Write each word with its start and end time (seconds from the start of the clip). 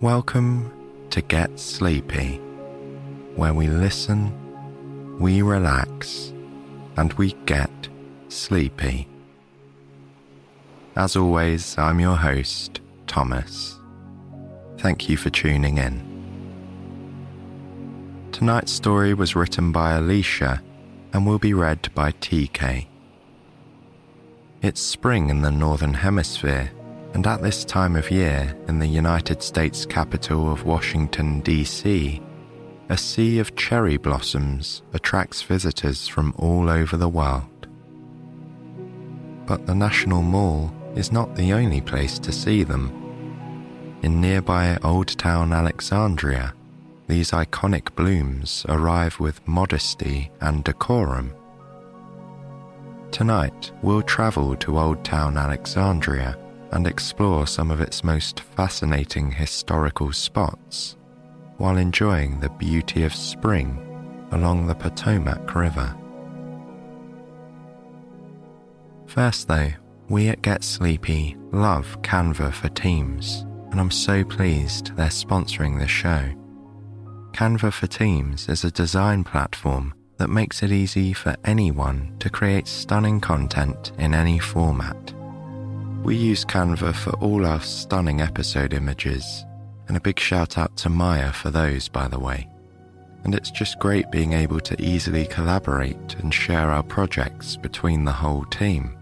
Welcome 0.00 0.72
to 1.10 1.20
Get 1.20 1.60
Sleepy, 1.60 2.36
where 3.36 3.52
we 3.52 3.66
listen, 3.66 4.32
we 5.18 5.42
relax, 5.42 6.32
and 6.96 7.12
we 7.12 7.34
get 7.44 7.70
sleepy. 8.30 9.06
As 10.96 11.16
always, 11.16 11.76
I'm 11.76 12.00
your 12.00 12.16
host, 12.16 12.80
Thomas. 13.06 13.78
Thank 14.78 15.10
you 15.10 15.18
for 15.18 15.28
tuning 15.28 15.76
in. 15.76 16.00
Tonight's 18.32 18.72
story 18.72 19.12
was 19.12 19.36
written 19.36 19.70
by 19.70 19.92
Alicia 19.92 20.62
and 21.12 21.26
will 21.26 21.38
be 21.38 21.52
read 21.52 21.90
by 21.94 22.12
TK. 22.12 22.86
It's 24.62 24.80
spring 24.80 25.28
in 25.28 25.42
the 25.42 25.50
Northern 25.50 25.92
Hemisphere, 25.92 26.70
and 27.14 27.26
at 27.26 27.42
this 27.42 27.64
time 27.64 27.96
of 27.96 28.10
year 28.10 28.56
in 28.68 28.78
the 28.78 28.86
United 28.86 29.42
States 29.42 29.84
capital 29.84 30.52
of 30.52 30.64
Washington, 30.64 31.40
D.C., 31.40 32.22
a 32.88 32.96
sea 32.96 33.38
of 33.38 33.54
cherry 33.56 33.96
blossoms 33.96 34.82
attracts 34.92 35.42
visitors 35.42 36.08
from 36.08 36.34
all 36.36 36.68
over 36.68 36.96
the 36.96 37.08
world. 37.08 37.68
But 39.46 39.66
the 39.66 39.74
National 39.74 40.22
Mall 40.22 40.72
is 40.94 41.12
not 41.12 41.36
the 41.36 41.52
only 41.52 41.80
place 41.80 42.18
to 42.20 42.32
see 42.32 42.62
them. 42.62 42.90
In 44.02 44.20
nearby 44.20 44.78
Old 44.82 45.16
Town 45.18 45.52
Alexandria, 45.52 46.54
these 47.06 47.32
iconic 47.32 47.94
blooms 47.96 48.64
arrive 48.68 49.18
with 49.20 49.46
modesty 49.46 50.30
and 50.40 50.64
decorum. 50.64 51.32
Tonight, 53.10 53.72
we'll 53.82 54.02
travel 54.02 54.56
to 54.56 54.78
Old 54.78 55.04
Town 55.04 55.36
Alexandria 55.36 56.36
and 56.72 56.86
explore 56.86 57.46
some 57.46 57.70
of 57.70 57.80
its 57.80 58.04
most 58.04 58.40
fascinating 58.40 59.30
historical 59.30 60.12
spots 60.12 60.96
while 61.56 61.76
enjoying 61.76 62.40
the 62.40 62.48
beauty 62.50 63.02
of 63.02 63.14
spring 63.14 63.86
along 64.32 64.66
the 64.66 64.74
Potomac 64.74 65.54
River. 65.54 65.94
First, 69.06 69.48
though, 69.48 69.70
we 70.08 70.28
at 70.28 70.42
Get 70.42 70.64
Sleepy 70.64 71.36
love 71.52 72.00
Canva 72.02 72.52
for 72.52 72.68
Teams, 72.68 73.44
and 73.70 73.80
I'm 73.80 73.90
so 73.90 74.24
pleased 74.24 74.96
they're 74.96 75.08
sponsoring 75.08 75.78
this 75.78 75.90
show. 75.90 76.30
Canva 77.32 77.72
for 77.72 77.86
Teams 77.86 78.48
is 78.48 78.64
a 78.64 78.70
design 78.70 79.24
platform 79.24 79.94
that 80.16 80.28
makes 80.28 80.62
it 80.62 80.72
easy 80.72 81.12
for 81.12 81.36
anyone 81.44 82.14
to 82.20 82.30
create 82.30 82.68
stunning 82.68 83.20
content 83.20 83.92
in 83.98 84.14
any 84.14 84.38
format. 84.38 85.14
We 86.02 86.16
use 86.16 86.46
Canva 86.46 86.94
for 86.94 87.10
all 87.18 87.44
our 87.44 87.60
stunning 87.60 88.22
episode 88.22 88.72
images, 88.72 89.44
and 89.86 89.98
a 89.98 90.00
big 90.00 90.18
shout 90.18 90.56
out 90.56 90.74
to 90.78 90.88
Maya 90.88 91.30
for 91.30 91.50
those, 91.50 91.88
by 91.88 92.08
the 92.08 92.18
way. 92.18 92.48
And 93.24 93.34
it's 93.34 93.50
just 93.50 93.78
great 93.78 94.10
being 94.10 94.32
able 94.32 94.60
to 94.60 94.82
easily 94.82 95.26
collaborate 95.26 96.16
and 96.18 96.32
share 96.32 96.70
our 96.70 96.82
projects 96.82 97.58
between 97.58 98.04
the 98.04 98.12
whole 98.12 98.46
team. 98.46 98.96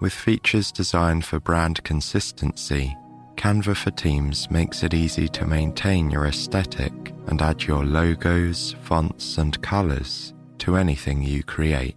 With 0.00 0.12
features 0.12 0.70
designed 0.70 1.24
for 1.24 1.40
brand 1.40 1.82
consistency, 1.82 2.94
Canva 3.36 3.74
for 3.74 3.90
Teams 3.90 4.50
makes 4.50 4.82
it 4.82 4.92
easy 4.92 5.28
to 5.28 5.46
maintain 5.46 6.10
your 6.10 6.26
aesthetic 6.26 6.92
and 7.26 7.40
add 7.40 7.62
your 7.62 7.86
logos, 7.86 8.76
fonts, 8.82 9.38
and 9.38 9.60
colors 9.62 10.34
to 10.58 10.76
anything 10.76 11.22
you 11.22 11.42
create. 11.42 11.96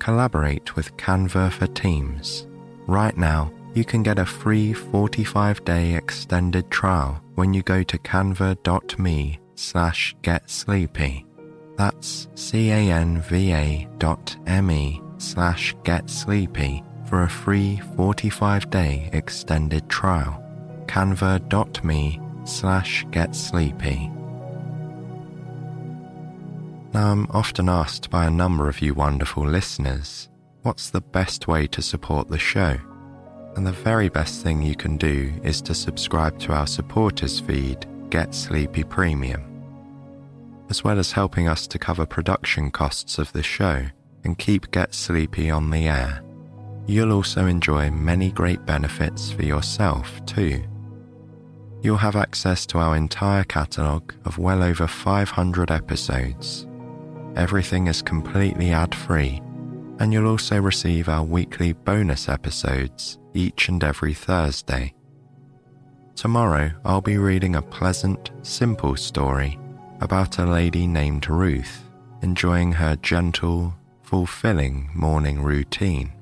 Collaborate 0.00 0.74
with 0.74 0.96
Canva 0.96 1.52
for 1.52 1.68
Teams. 1.68 2.48
Right 2.88 3.16
now, 3.16 3.52
you 3.74 3.84
can 3.84 4.02
get 4.02 4.18
a 4.18 4.26
free 4.26 4.72
45 4.72 5.64
day 5.64 5.94
extended 5.94 6.70
trial 6.70 7.22
when 7.36 7.54
you 7.54 7.62
go 7.62 7.82
to 7.84 7.98
canva.me 7.98 9.38
slash 9.54 10.16
getsleepy. 10.22 11.24
That's 11.76 12.28
C-A-N-V-A 12.34 13.88
dot 13.98 14.36
M-E 14.46 15.00
slash 15.18 15.76
getsleepy 15.84 16.82
for 17.08 17.22
a 17.22 17.28
free 17.28 17.80
45 17.96 18.70
day 18.70 19.10
extended 19.12 19.88
trial. 19.88 20.42
canva.me 20.86 22.20
slash 22.44 23.06
getsleepy. 23.06 24.19
Now, 26.92 27.12
I'm 27.12 27.28
often 27.30 27.68
asked 27.68 28.10
by 28.10 28.26
a 28.26 28.30
number 28.30 28.68
of 28.68 28.80
you 28.80 28.94
wonderful 28.94 29.46
listeners 29.46 30.28
what's 30.62 30.90
the 30.90 31.00
best 31.00 31.46
way 31.46 31.66
to 31.68 31.80
support 31.80 32.28
the 32.28 32.38
show? 32.38 32.76
And 33.56 33.64
the 33.66 33.72
very 33.72 34.08
best 34.08 34.42
thing 34.42 34.60
you 34.60 34.74
can 34.74 34.96
do 34.96 35.32
is 35.44 35.62
to 35.62 35.74
subscribe 35.74 36.38
to 36.40 36.52
our 36.52 36.66
supporters 36.66 37.38
feed, 37.40 37.86
Get 38.10 38.34
Sleepy 38.34 38.82
Premium. 38.82 39.42
As 40.68 40.82
well 40.82 40.98
as 40.98 41.12
helping 41.12 41.48
us 41.48 41.66
to 41.68 41.78
cover 41.78 42.06
production 42.06 42.70
costs 42.70 43.18
of 43.18 43.32
the 43.32 43.42
show 43.42 43.86
and 44.24 44.38
keep 44.38 44.70
Get 44.72 44.92
Sleepy 44.92 45.48
on 45.48 45.70
the 45.70 45.88
air, 45.88 46.22
you'll 46.86 47.12
also 47.12 47.46
enjoy 47.46 47.90
many 47.90 48.32
great 48.32 48.66
benefits 48.66 49.30
for 49.30 49.44
yourself 49.44 50.24
too. 50.26 50.64
You'll 51.82 51.96
have 51.98 52.16
access 52.16 52.66
to 52.66 52.78
our 52.78 52.96
entire 52.96 53.44
catalogue 53.44 54.12
of 54.24 54.38
well 54.38 54.62
over 54.62 54.86
500 54.86 55.70
episodes. 55.70 56.66
Everything 57.36 57.86
is 57.86 58.02
completely 58.02 58.72
ad 58.72 58.94
free, 58.94 59.40
and 59.98 60.12
you'll 60.12 60.28
also 60.28 60.60
receive 60.60 61.08
our 61.08 61.24
weekly 61.24 61.72
bonus 61.72 62.28
episodes 62.28 63.18
each 63.34 63.68
and 63.68 63.82
every 63.84 64.14
Thursday. 64.14 64.94
Tomorrow, 66.16 66.72
I'll 66.84 67.00
be 67.00 67.18
reading 67.18 67.56
a 67.56 67.62
pleasant, 67.62 68.30
simple 68.42 68.96
story 68.96 69.58
about 70.00 70.38
a 70.38 70.46
lady 70.46 70.86
named 70.86 71.28
Ruth 71.28 71.84
enjoying 72.22 72.72
her 72.72 72.96
gentle, 72.96 73.74
fulfilling 74.02 74.90
morning 74.94 75.42
routine. 75.42 76.12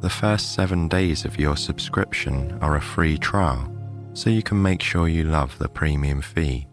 The 0.00 0.10
first 0.10 0.54
seven 0.54 0.88
days 0.88 1.24
of 1.24 1.38
your 1.38 1.56
subscription 1.56 2.58
are 2.60 2.76
a 2.76 2.80
free 2.80 3.18
trial, 3.18 3.72
so 4.14 4.30
you 4.30 4.42
can 4.42 4.60
make 4.60 4.82
sure 4.82 5.08
you 5.08 5.24
love 5.24 5.58
the 5.58 5.68
premium 5.68 6.20
feed. 6.20 6.71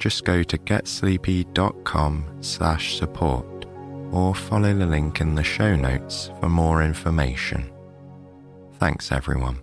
Just 0.00 0.24
go 0.24 0.42
to 0.42 0.56
getsleepy.com 0.56 2.38
slash 2.40 2.96
support 2.96 3.66
or 4.10 4.34
follow 4.34 4.72
the 4.72 4.86
link 4.86 5.20
in 5.20 5.34
the 5.34 5.44
show 5.44 5.76
notes 5.76 6.30
for 6.40 6.48
more 6.48 6.82
information. 6.82 7.70
Thanks, 8.78 9.12
everyone. 9.12 9.60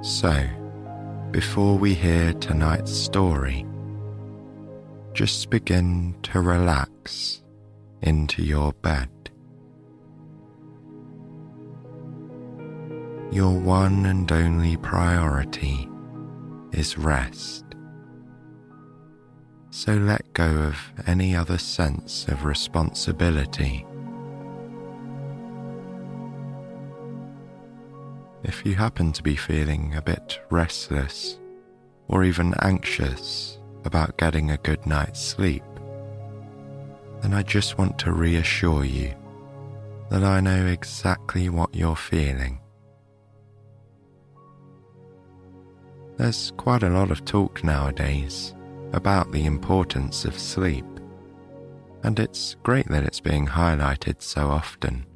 So, 0.00 0.48
before 1.32 1.76
we 1.76 1.92
hear 1.92 2.32
tonight's 2.34 2.92
story, 2.92 3.66
just 5.14 5.50
begin 5.50 6.14
to 6.22 6.40
relax 6.40 7.42
into 8.00 8.44
your 8.44 8.72
bed. 8.74 9.10
Your 13.32 13.58
one 13.58 14.06
and 14.06 14.30
only 14.30 14.76
priority 14.76 15.87
is 16.72 16.98
rest. 16.98 17.64
So 19.70 19.94
let 19.94 20.32
go 20.32 20.44
of 20.44 20.78
any 21.06 21.36
other 21.36 21.58
sense 21.58 22.26
of 22.28 22.44
responsibility. 22.44 23.86
If 28.44 28.64
you 28.64 28.74
happen 28.74 29.12
to 29.12 29.22
be 29.22 29.36
feeling 29.36 29.94
a 29.94 30.02
bit 30.02 30.40
restless 30.50 31.38
or 32.08 32.24
even 32.24 32.54
anxious 32.62 33.58
about 33.84 34.16
getting 34.16 34.50
a 34.50 34.58
good 34.58 34.86
night's 34.86 35.20
sleep, 35.20 35.62
then 37.20 37.34
I 37.34 37.42
just 37.42 37.78
want 37.78 37.98
to 38.00 38.12
reassure 38.12 38.84
you 38.84 39.14
that 40.10 40.24
I 40.24 40.40
know 40.40 40.66
exactly 40.66 41.48
what 41.48 41.74
you're 41.74 41.96
feeling. 41.96 42.60
There's 46.18 46.52
quite 46.56 46.82
a 46.82 46.90
lot 46.90 47.12
of 47.12 47.24
talk 47.24 47.62
nowadays 47.62 48.52
about 48.92 49.30
the 49.30 49.46
importance 49.46 50.24
of 50.24 50.36
sleep, 50.36 50.84
and 52.02 52.18
it's 52.18 52.56
great 52.64 52.88
that 52.88 53.04
it's 53.04 53.20
being 53.20 53.46
highlighted 53.46 54.20
so 54.20 54.48
often. 54.48 55.06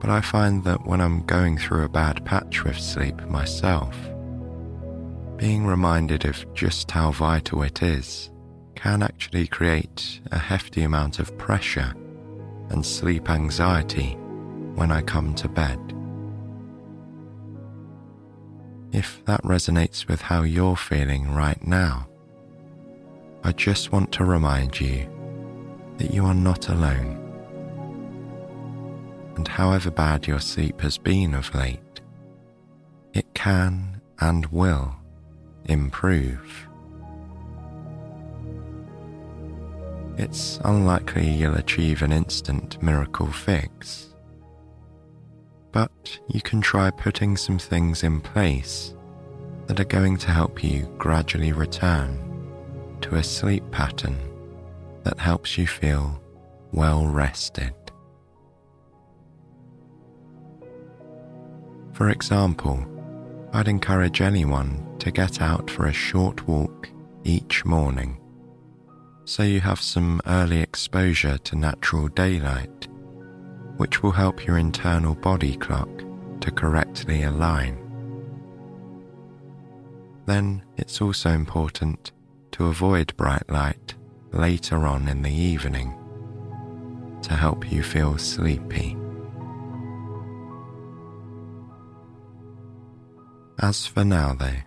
But 0.00 0.10
I 0.10 0.22
find 0.22 0.64
that 0.64 0.84
when 0.84 1.00
I'm 1.00 1.24
going 1.24 1.56
through 1.56 1.84
a 1.84 1.88
bad 1.88 2.24
patch 2.24 2.64
with 2.64 2.80
sleep 2.80 3.24
myself, 3.28 3.96
being 5.36 5.66
reminded 5.66 6.24
of 6.24 6.52
just 6.52 6.90
how 6.90 7.12
vital 7.12 7.62
it 7.62 7.80
is 7.80 8.28
can 8.74 9.04
actually 9.04 9.46
create 9.46 10.20
a 10.32 10.38
hefty 10.38 10.82
amount 10.82 11.20
of 11.20 11.38
pressure 11.38 11.94
and 12.70 12.84
sleep 12.84 13.30
anxiety 13.30 14.16
when 14.74 14.90
I 14.90 15.00
come 15.02 15.32
to 15.36 15.48
bed. 15.48 15.78
If 18.92 19.24
that 19.24 19.42
resonates 19.42 20.06
with 20.06 20.20
how 20.20 20.42
you're 20.42 20.76
feeling 20.76 21.32
right 21.32 21.66
now, 21.66 22.08
I 23.42 23.52
just 23.52 23.90
want 23.90 24.12
to 24.12 24.24
remind 24.24 24.78
you 24.78 25.08
that 25.96 26.12
you 26.12 26.26
are 26.26 26.34
not 26.34 26.68
alone. 26.68 27.18
And 29.36 29.48
however 29.48 29.90
bad 29.90 30.26
your 30.26 30.40
sleep 30.40 30.82
has 30.82 30.98
been 30.98 31.34
of 31.34 31.54
late, 31.54 32.02
it 33.14 33.32
can 33.32 34.02
and 34.20 34.44
will 34.46 34.94
improve. 35.64 36.68
It's 40.18 40.60
unlikely 40.64 41.30
you'll 41.30 41.56
achieve 41.56 42.02
an 42.02 42.12
instant 42.12 42.82
miracle 42.82 43.28
fix, 43.28 44.11
but 45.72 46.18
you 46.28 46.40
can 46.40 46.60
try 46.60 46.90
putting 46.90 47.36
some 47.36 47.58
things 47.58 48.02
in 48.02 48.20
place 48.20 48.94
that 49.66 49.80
are 49.80 49.84
going 49.84 50.16
to 50.18 50.30
help 50.30 50.62
you 50.62 50.92
gradually 50.98 51.52
return 51.52 52.18
to 53.00 53.16
a 53.16 53.24
sleep 53.24 53.68
pattern 53.70 54.16
that 55.02 55.18
helps 55.18 55.58
you 55.58 55.66
feel 55.66 56.22
well 56.72 57.06
rested. 57.06 57.74
For 61.92 62.10
example, 62.10 62.86
I'd 63.52 63.68
encourage 63.68 64.20
anyone 64.20 64.96
to 64.98 65.10
get 65.10 65.40
out 65.40 65.68
for 65.68 65.86
a 65.86 65.92
short 65.92 66.46
walk 66.46 66.88
each 67.24 67.64
morning 67.64 68.18
so 69.24 69.42
you 69.42 69.60
have 69.60 69.80
some 69.80 70.20
early 70.26 70.60
exposure 70.60 71.38
to 71.38 71.56
natural 71.56 72.08
daylight, 72.08 72.88
which 73.76 74.02
will 74.02 74.12
help 74.12 74.46
your 74.46 74.58
internal 74.58 75.14
body 75.14 75.56
clock 75.56 75.88
to 76.40 76.50
correctly 76.50 77.22
align. 77.22 77.78
Then 80.26 80.62
it's 80.76 81.00
also 81.00 81.30
important 81.30 82.12
to 82.52 82.66
avoid 82.66 83.16
bright 83.16 83.48
light 83.50 83.94
later 84.32 84.86
on 84.86 85.08
in 85.08 85.22
the 85.22 85.32
evening 85.32 85.94
to 87.22 87.34
help 87.34 87.70
you 87.70 87.82
feel 87.82 88.18
sleepy. 88.18 88.96
As 93.60 93.86
for 93.86 94.04
now, 94.04 94.34
though, 94.34 94.62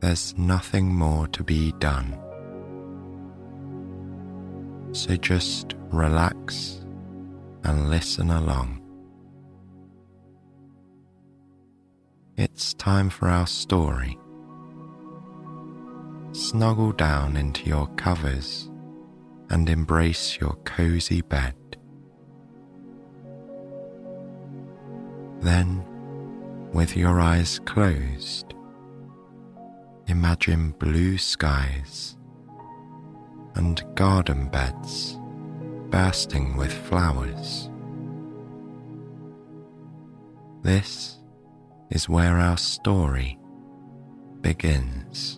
there's 0.00 0.36
nothing 0.38 0.94
more 0.94 1.26
to 1.28 1.42
be 1.42 1.72
done. 1.80 2.16
So 4.92 5.16
just 5.16 5.74
relax 5.90 6.84
and 7.68 7.90
listen 7.90 8.30
along. 8.30 8.80
It's 12.38 12.72
time 12.72 13.10
for 13.10 13.28
our 13.28 13.46
story. 13.46 14.18
Snuggle 16.32 16.92
down 16.92 17.36
into 17.36 17.68
your 17.68 17.86
covers 17.88 18.70
and 19.50 19.68
embrace 19.68 20.38
your 20.40 20.54
cozy 20.64 21.20
bed. 21.20 21.54
Then, 25.40 25.84
with 26.72 26.96
your 26.96 27.20
eyes 27.20 27.58
closed, 27.66 28.54
imagine 30.06 30.70
blue 30.78 31.18
skies 31.18 32.16
and 33.56 33.82
garden 33.94 34.48
beds 34.48 35.17
bursting 35.90 36.56
with 36.56 36.72
flowers. 36.72 37.70
This 40.62 41.18
is 41.90 42.08
where 42.08 42.38
our 42.38 42.58
story 42.58 43.38
begins. 44.40 45.37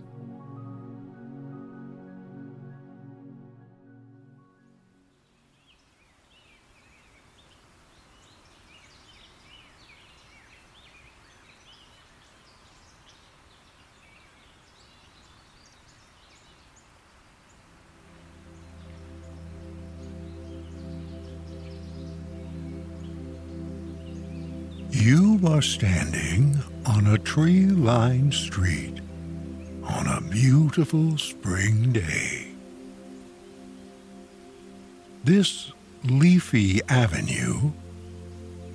You 25.01 25.41
are 25.47 25.63
standing 25.63 26.59
on 26.85 27.07
a 27.07 27.17
tree 27.17 27.65
lined 27.65 28.35
street 28.35 29.01
on 29.83 30.07
a 30.07 30.21
beautiful 30.21 31.17
spring 31.17 31.91
day. 31.91 32.49
This 35.25 35.73
leafy 36.05 36.83
avenue 36.91 37.73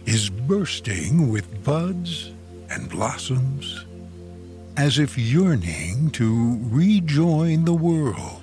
is 0.08 0.32
bursting 0.32 1.30
with 1.30 1.64
buds 1.64 2.32
and 2.72 2.90
blossoms 2.90 3.86
as 4.78 4.98
if 4.98 5.20
yearning 5.20 6.10
to 6.14 6.60
rejoin 6.64 7.66
the 7.66 7.74
world 7.76 8.42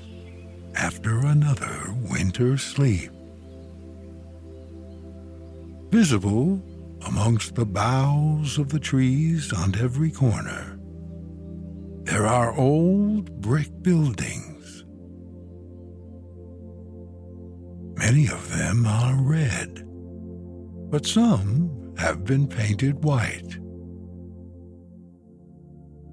after 0.77 1.19
another 1.27 1.93
winter 2.09 2.57
sleep. 2.57 3.11
Visible 5.91 6.63
amongst 7.13 7.55
the 7.57 7.67
boughs 7.67 8.57
of 8.57 8.71
the 8.71 8.81
trees 8.81 9.53
on 9.53 9.79
every 9.79 10.11
corner, 10.11 10.79
there 12.05 12.27
are 12.27 12.57
old 12.57 13.31
brick 13.43 13.69
buildings. 13.83 14.85
Many 17.99 18.29
of 18.29 18.57
them 18.57 18.87
are 18.87 19.23
red, 19.23 19.87
but 20.91 21.05
some 21.05 21.95
have 21.99 22.25
been 22.25 22.49
painted 22.49 23.05
white. 23.05 23.59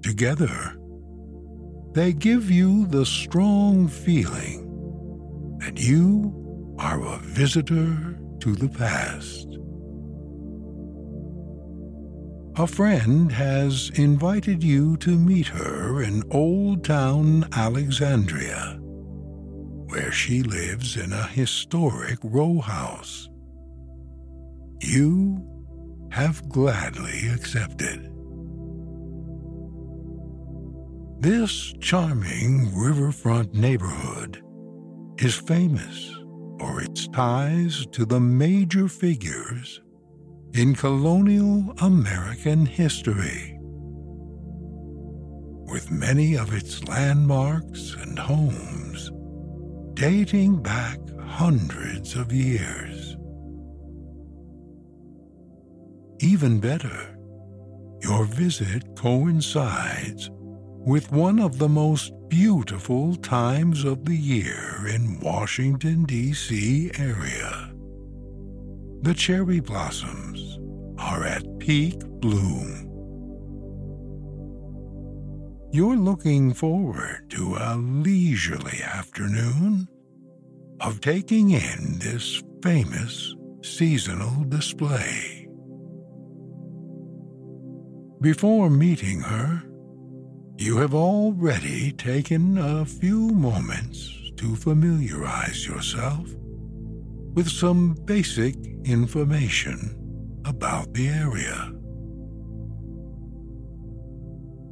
Together, 0.02 0.76
they 1.92 2.12
give 2.12 2.50
you 2.50 2.86
the 2.88 3.06
strong 3.06 3.88
feeling 3.88 5.56
that 5.60 5.80
you 5.80 6.76
are 6.78 7.02
a 7.02 7.18
visitor 7.20 8.18
to 8.40 8.54
the 8.54 8.68
past. 8.68 9.49
A 12.56 12.66
friend 12.66 13.30
has 13.30 13.90
invited 13.94 14.62
you 14.62 14.96
to 14.98 15.16
meet 15.16 15.46
her 15.46 16.02
in 16.02 16.24
Old 16.32 16.84
Town 16.84 17.48
Alexandria, 17.52 18.76
where 19.86 20.10
she 20.10 20.42
lives 20.42 20.96
in 20.96 21.12
a 21.12 21.28
historic 21.28 22.18
row 22.24 22.58
house. 22.58 23.28
You 24.82 25.46
have 26.10 26.48
gladly 26.48 27.28
accepted. 27.28 28.12
This 31.20 31.72
charming 31.80 32.76
riverfront 32.76 33.54
neighborhood 33.54 34.42
is 35.18 35.36
famous 35.36 36.16
for 36.58 36.82
its 36.82 37.06
ties 37.08 37.86
to 37.92 38.04
the 38.04 38.20
major 38.20 38.88
figures 38.88 39.80
in 40.54 40.74
colonial 40.74 41.72
American 41.80 42.66
history. 42.66 43.56
With 45.70 45.90
many 45.90 46.36
of 46.36 46.52
its 46.52 46.82
landmarks 46.88 47.94
and 47.94 48.18
homes 48.18 49.12
dating 49.94 50.60
back 50.62 50.98
hundreds 51.20 52.16
of 52.16 52.32
years. 52.32 53.16
Even 56.20 56.58
better, 56.58 57.16
your 58.02 58.24
visit 58.24 58.96
coincides 58.96 60.30
with 60.32 61.12
one 61.12 61.38
of 61.38 61.58
the 61.58 61.68
most 61.68 62.12
beautiful 62.28 63.14
times 63.16 63.84
of 63.84 64.04
the 64.04 64.16
year 64.16 64.88
in 64.88 65.20
Washington, 65.20 66.04
D.C. 66.04 66.90
area 66.98 67.69
the 69.02 69.14
cherry 69.14 69.60
blossoms 69.60 70.58
are 70.98 71.24
at 71.24 71.58
peak 71.58 71.98
bloom. 72.20 72.86
You're 75.72 75.96
looking 75.96 76.52
forward 76.52 77.30
to 77.30 77.56
a 77.58 77.76
leisurely 77.76 78.82
afternoon 78.82 79.88
of 80.80 81.00
taking 81.00 81.50
in 81.50 81.98
this 81.98 82.42
famous 82.62 83.34
seasonal 83.62 84.44
display. 84.44 85.48
Before 88.20 88.68
meeting 88.68 89.20
her, 89.20 89.62
you 90.58 90.76
have 90.76 90.94
already 90.94 91.92
taken 91.92 92.58
a 92.58 92.84
few 92.84 93.28
moments 93.30 94.30
to 94.36 94.54
familiarize 94.56 95.66
yourself 95.66 96.28
with 97.34 97.48
some 97.48 97.94
basic 98.04 98.56
information 98.84 99.96
about 100.44 100.92
the 100.94 101.08
area. 101.08 101.72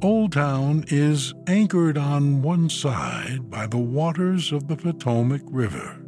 Old 0.01 0.31
Town 0.31 0.85
is 0.87 1.33
anchored 1.47 1.97
on 1.97 2.41
one 2.41 2.69
side 2.69 3.49
by 3.49 3.67
the 3.67 3.77
waters 3.77 4.51
of 4.51 4.67
the 4.67 4.77
Potomac 4.77 5.41
River, 5.45 6.01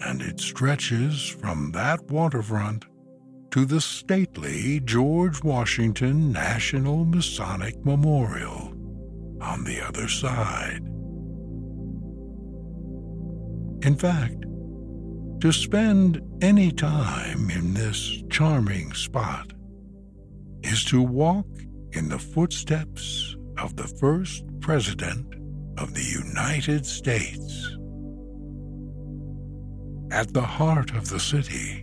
and 0.00 0.22
it 0.22 0.40
stretches 0.40 1.28
from 1.28 1.72
that 1.72 2.10
waterfront 2.10 2.86
to 3.50 3.66
the 3.66 3.80
stately 3.80 4.80
George 4.80 5.44
Washington 5.44 6.32
National 6.32 7.04
Masonic 7.04 7.84
Memorial 7.84 8.72
on 9.42 9.64
the 9.64 9.80
other 9.86 10.08
side. 10.08 10.80
In 13.84 13.96
fact, 13.96 14.46
to 15.42 15.52
spend 15.52 16.22
any 16.40 16.70
time 16.70 17.50
in 17.50 17.74
this 17.74 18.22
charming 18.30 18.92
spot 18.92 19.52
is 20.62 20.84
to 20.84 21.02
walk 21.02 21.48
in 21.94 22.08
the 22.08 22.18
footsteps 22.18 23.34
of 23.58 23.74
the 23.74 23.88
first 23.98 24.44
President 24.60 25.26
of 25.78 25.94
the 25.94 26.04
United 26.04 26.86
States. 26.86 27.76
At 30.12 30.32
the 30.32 30.46
heart 30.46 30.92
of 30.92 31.08
the 31.08 31.18
city, 31.18 31.82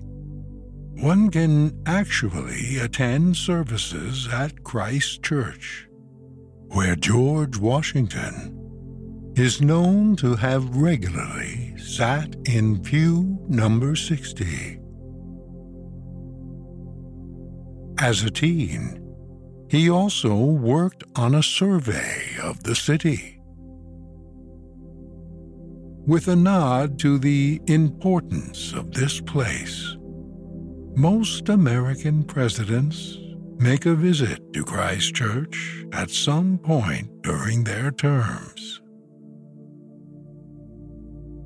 one 1.01 1.29
can 1.29 1.83
actually 1.85 2.77
attend 2.77 3.35
services 3.35 4.29
at 4.31 4.63
Christ 4.63 5.21
Church, 5.21 5.85
where 6.69 6.95
George 6.95 7.57
Washington 7.57 8.58
is 9.39 9.61
known 9.61 10.17
to 10.17 10.35
have 10.35 10.75
regularly 10.75 11.73
sat 11.77 12.35
in 12.45 12.77
pew 12.81 13.39
number 13.47 13.95
60. 13.95 14.77
As 17.99 18.21
a 18.23 18.29
teen, 18.29 19.01
he 19.69 19.89
also 19.89 20.35
worked 20.35 21.05
on 21.15 21.35
a 21.35 21.43
survey 21.43 22.21
of 22.43 22.63
the 22.63 22.75
city. 22.75 23.39
With 26.05 26.27
a 26.27 26.35
nod 26.35 26.99
to 26.99 27.17
the 27.17 27.61
importance 27.67 28.73
of 28.73 28.91
this 28.91 29.21
place, 29.21 29.95
most 30.97 31.47
American 31.47 32.23
presidents 32.23 33.17
make 33.57 33.85
a 33.85 33.95
visit 33.95 34.51
to 34.51 34.65
Christ 34.65 35.15
Church 35.15 35.85
at 35.93 36.09
some 36.09 36.57
point 36.57 37.21
during 37.21 37.63
their 37.63 37.91
terms. 37.91 38.81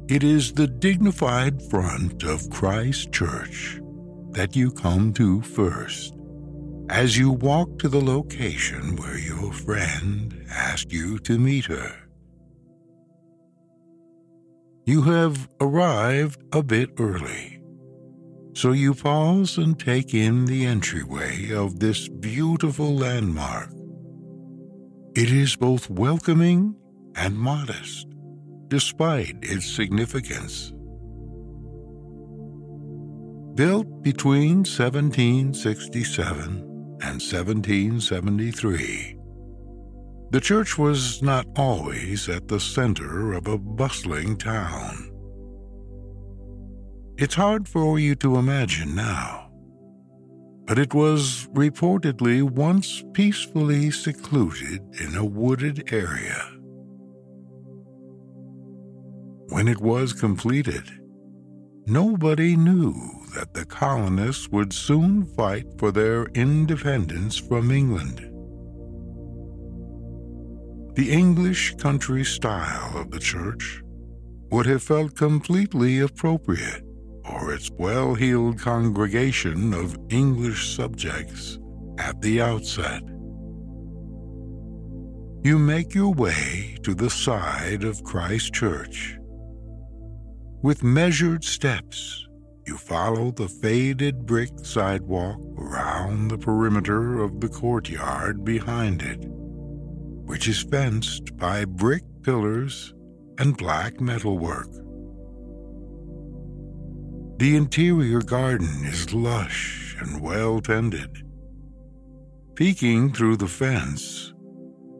It 0.10 0.22
is 0.22 0.51
the 0.51 0.67
dignified 0.67 1.62
front 1.69 2.24
of 2.24 2.50
Christ 2.50 3.13
Church 3.13 3.79
that 4.31 4.53
you 4.55 4.69
come 4.69 5.13
to 5.13 5.41
first 5.41 6.15
as 6.89 7.17
you 7.17 7.31
walk 7.31 7.79
to 7.79 7.88
the 7.88 8.01
location 8.01 8.98
where 8.98 9.17
your 9.17 9.53
friend 9.53 10.45
asked 10.50 10.91
you 10.91 11.19
to 11.19 11.39
meet 11.39 11.65
her. 11.65 11.95
You 14.86 15.03
have 15.03 15.48
arrived 15.62 16.43
a 16.51 16.62
bit 16.62 16.89
early, 17.00 17.62
so 18.53 18.74
you 18.74 18.93
pause 18.93 19.57
and 19.57 19.79
take 19.79 20.13
in 20.13 20.45
the 20.45 20.65
entryway 20.65 21.51
of 21.53 21.79
this 21.79 22.10
beautiful 22.10 22.93
landmark. 22.93 23.69
It 25.15 25.31
is 25.31 25.55
both 25.55 25.89
welcoming 25.89 26.75
and 27.15 27.38
modest, 27.38 28.12
despite 28.67 29.38
its 29.41 29.65
significance. 29.65 30.74
Built 33.55 34.01
between 34.01 34.65
1767 34.65 36.98
and 37.01 37.22
1773, 37.22 39.17
the 40.32 40.41
church 40.41 40.79
was 40.79 41.22
not 41.22 41.46
always 41.55 42.27
at 42.27 42.48
the 42.48 42.60
center 42.60 43.34
of 43.34 43.48
a 43.48 43.60
bustling 43.60 44.38
town. 44.38 45.12
It's 47.20 47.36
hard 47.36 47.67
for 47.67 48.00
you 48.00 48.15
to 48.15 48.38
imagine 48.38 48.96
now, 48.96 49.51
but 50.65 50.79
it 50.79 50.96
was 50.96 51.48
reportedly 51.53 52.41
once 52.41 53.03
peacefully 53.13 53.91
secluded 53.91 54.82
in 55.00 55.15
a 55.15 55.24
wooded 55.24 55.93
area. 55.93 56.52
When 59.53 59.67
it 59.67 59.79
was 59.79 60.13
completed, 60.13 60.83
nobody 61.86 62.55
knew 62.55 62.91
that 63.36 63.53
the 63.53 63.65
colonists 63.65 64.50
would 64.50 64.74
soon 64.74 65.25
fight 65.38 65.67
for 65.77 65.91
their 65.91 66.25
independence 66.33 67.38
from 67.38 67.69
England. 67.69 68.17
The 70.95 71.12
English 71.12 71.75
country 71.75 72.24
style 72.25 72.98
of 72.98 73.12
the 73.12 73.19
church 73.19 73.83
would 74.50 74.65
have 74.65 74.81
felt 74.81 75.15
completely 75.15 76.00
appropriate 76.00 76.81
for 77.24 77.53
its 77.53 77.69
well 77.77 78.15
heeled 78.15 78.60
congregation 78.60 79.72
of 79.75 79.95
English 80.10 80.75
subjects 80.75 81.60
at 82.00 82.19
the 82.24 82.41
outset. 82.41 83.03
You 85.43 85.60
make 85.60 85.93
your 85.93 86.12
way 86.12 86.75
to 86.81 86.95
the 86.95 87.12
side 87.12 87.83
of 87.83 88.03
Christ 88.03 88.51
Church. 88.51 89.19
With 90.63 90.82
measured 90.82 91.43
steps, 91.43 92.27
you 92.65 92.77
follow 92.77 93.29
the 93.29 93.48
faded 93.48 94.25
brick 94.25 94.50
sidewalk 94.63 95.39
around 95.58 96.29
the 96.29 96.38
perimeter 96.39 97.22
of 97.22 97.39
the 97.39 97.50
courtyard 97.50 98.43
behind 98.43 99.03
it 99.03 99.24
which 100.25 100.48
is 100.48 100.63
fenced 100.63 101.36
by 101.38 101.65
brick 101.65 102.03
pillars 102.24 102.93
and 103.38 103.58
black 103.58 104.00
metalwork. 104.00 104.72
The 107.38 107.55
interior 107.55 108.22
garden 108.22 108.86
is 108.86 109.13
lush 109.13 109.96
and 110.00 110.22
well 110.22 110.62
tended. 110.62 111.24
Peeking 112.55 113.12
through 113.12 113.38
the 113.38 113.48
fence, 113.48 114.34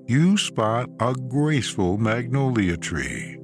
you 0.08 0.38
spot 0.38 0.90
a 1.00 1.14
graceful 1.14 1.98
magnolia 1.98 2.76
tree, 2.76 3.38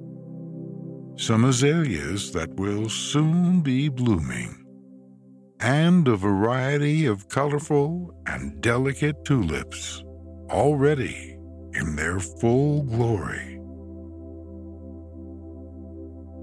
some 1.19 1.43
azaleas 1.43 2.31
that 2.31 2.49
will 2.55 2.87
soon 2.87 3.59
be 3.59 3.89
blooming, 3.89 4.65
and 5.59 6.07
a 6.07 6.15
variety 6.15 7.05
of 7.05 7.27
colorful 7.27 8.09
and 8.25 8.61
delicate 8.61 9.25
tulips 9.25 10.01
already 10.49 11.37
in 11.73 11.93
their 11.97 12.19
full 12.21 12.83
glory. 12.83 13.59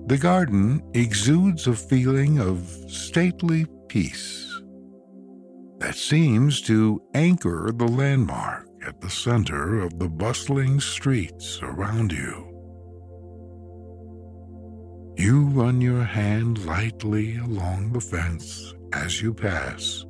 The 0.08 0.18
garden 0.18 0.82
exudes 0.92 1.66
a 1.66 1.74
feeling 1.74 2.38
of 2.38 2.68
stately 2.86 3.64
peace 3.88 4.60
that 5.78 5.94
seems 5.94 6.60
to 6.62 7.00
anchor 7.14 7.70
the 7.74 7.88
landmark 7.88 8.68
at 8.86 9.00
the 9.00 9.10
center 9.10 9.80
of 9.80 9.98
the 9.98 10.08
bustling 10.08 10.80
streets 10.80 11.60
around 11.62 12.12
you. 12.12 12.45
You 15.16 15.46
run 15.46 15.80
your 15.80 16.04
hand 16.04 16.66
lightly 16.66 17.38
along 17.38 17.92
the 17.92 18.02
fence 18.02 18.74
as 18.92 19.22
you 19.22 19.32
pass, 19.32 20.04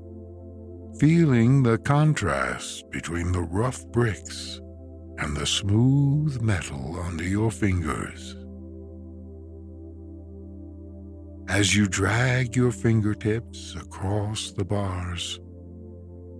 feeling 0.98 1.62
the 1.62 1.78
contrast 1.78 2.90
between 2.90 3.30
the 3.30 3.42
rough 3.42 3.86
bricks 3.92 4.60
and 5.18 5.36
the 5.36 5.46
smooth 5.46 6.40
metal 6.42 6.98
under 7.00 7.22
your 7.22 7.52
fingers. 7.52 8.34
As 11.48 11.76
you 11.76 11.86
drag 11.86 12.56
your 12.56 12.72
fingertips 12.72 13.76
across 13.76 14.50
the 14.50 14.64
bars, 14.64 15.38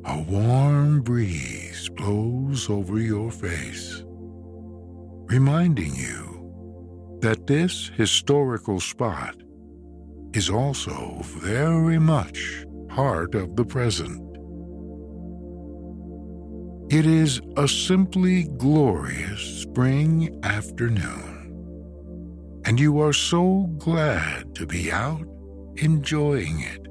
a 0.05 0.21
warm 0.23 1.03
breeze 1.03 1.89
blows 1.91 2.69
over 2.69 2.99
your 2.99 3.31
face, 3.31 4.03
reminding 5.29 5.95
you 5.95 6.26
that 7.21 7.47
this 7.47 7.89
historical 7.97 8.81
spot 8.81 9.37
is 10.33 10.51
also 10.51 11.21
very 11.25 11.99
much 11.99 12.65
part 12.89 13.35
of 13.35 13.57
the 13.57 13.65
present. 13.65 14.23
It 16.89 17.07
is 17.07 17.41
a 17.57 17.67
simply 17.67 18.45
glorious 18.45 19.63
spring 19.63 20.39
afternoon, 20.45 21.33
and 22.65 22.79
you 22.79 23.01
are 23.01 23.13
so 23.13 23.71
glad 23.79 24.55
to 24.55 24.67
be 24.67 24.93
out 24.93 25.27
enjoying 25.77 26.61
it. 26.61 26.87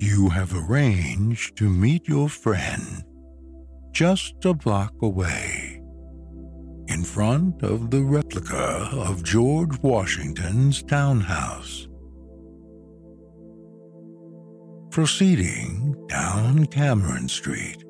You 0.00 0.28
have 0.28 0.54
arranged 0.54 1.56
to 1.56 1.68
meet 1.68 2.06
your 2.06 2.28
friend 2.28 3.04
just 3.92 4.44
a 4.44 4.54
block 4.54 4.92
away, 5.02 5.57
in 6.98 7.04
front 7.04 7.62
of 7.62 7.90
the 7.92 8.02
replica 8.02 8.90
of 8.92 9.22
George 9.22 9.78
Washington's 9.82 10.82
townhouse. 10.82 11.86
Proceeding 14.90 15.94
down 16.08 16.66
Cameron 16.66 17.28
Street, 17.28 17.84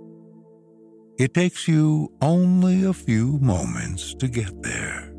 it 1.18 1.32
takes 1.32 1.66
you 1.66 2.12
only 2.20 2.84
a 2.84 2.92
few 2.92 3.38
moments 3.38 4.14
to 4.16 4.28
get 4.28 4.62
there. 4.62 5.10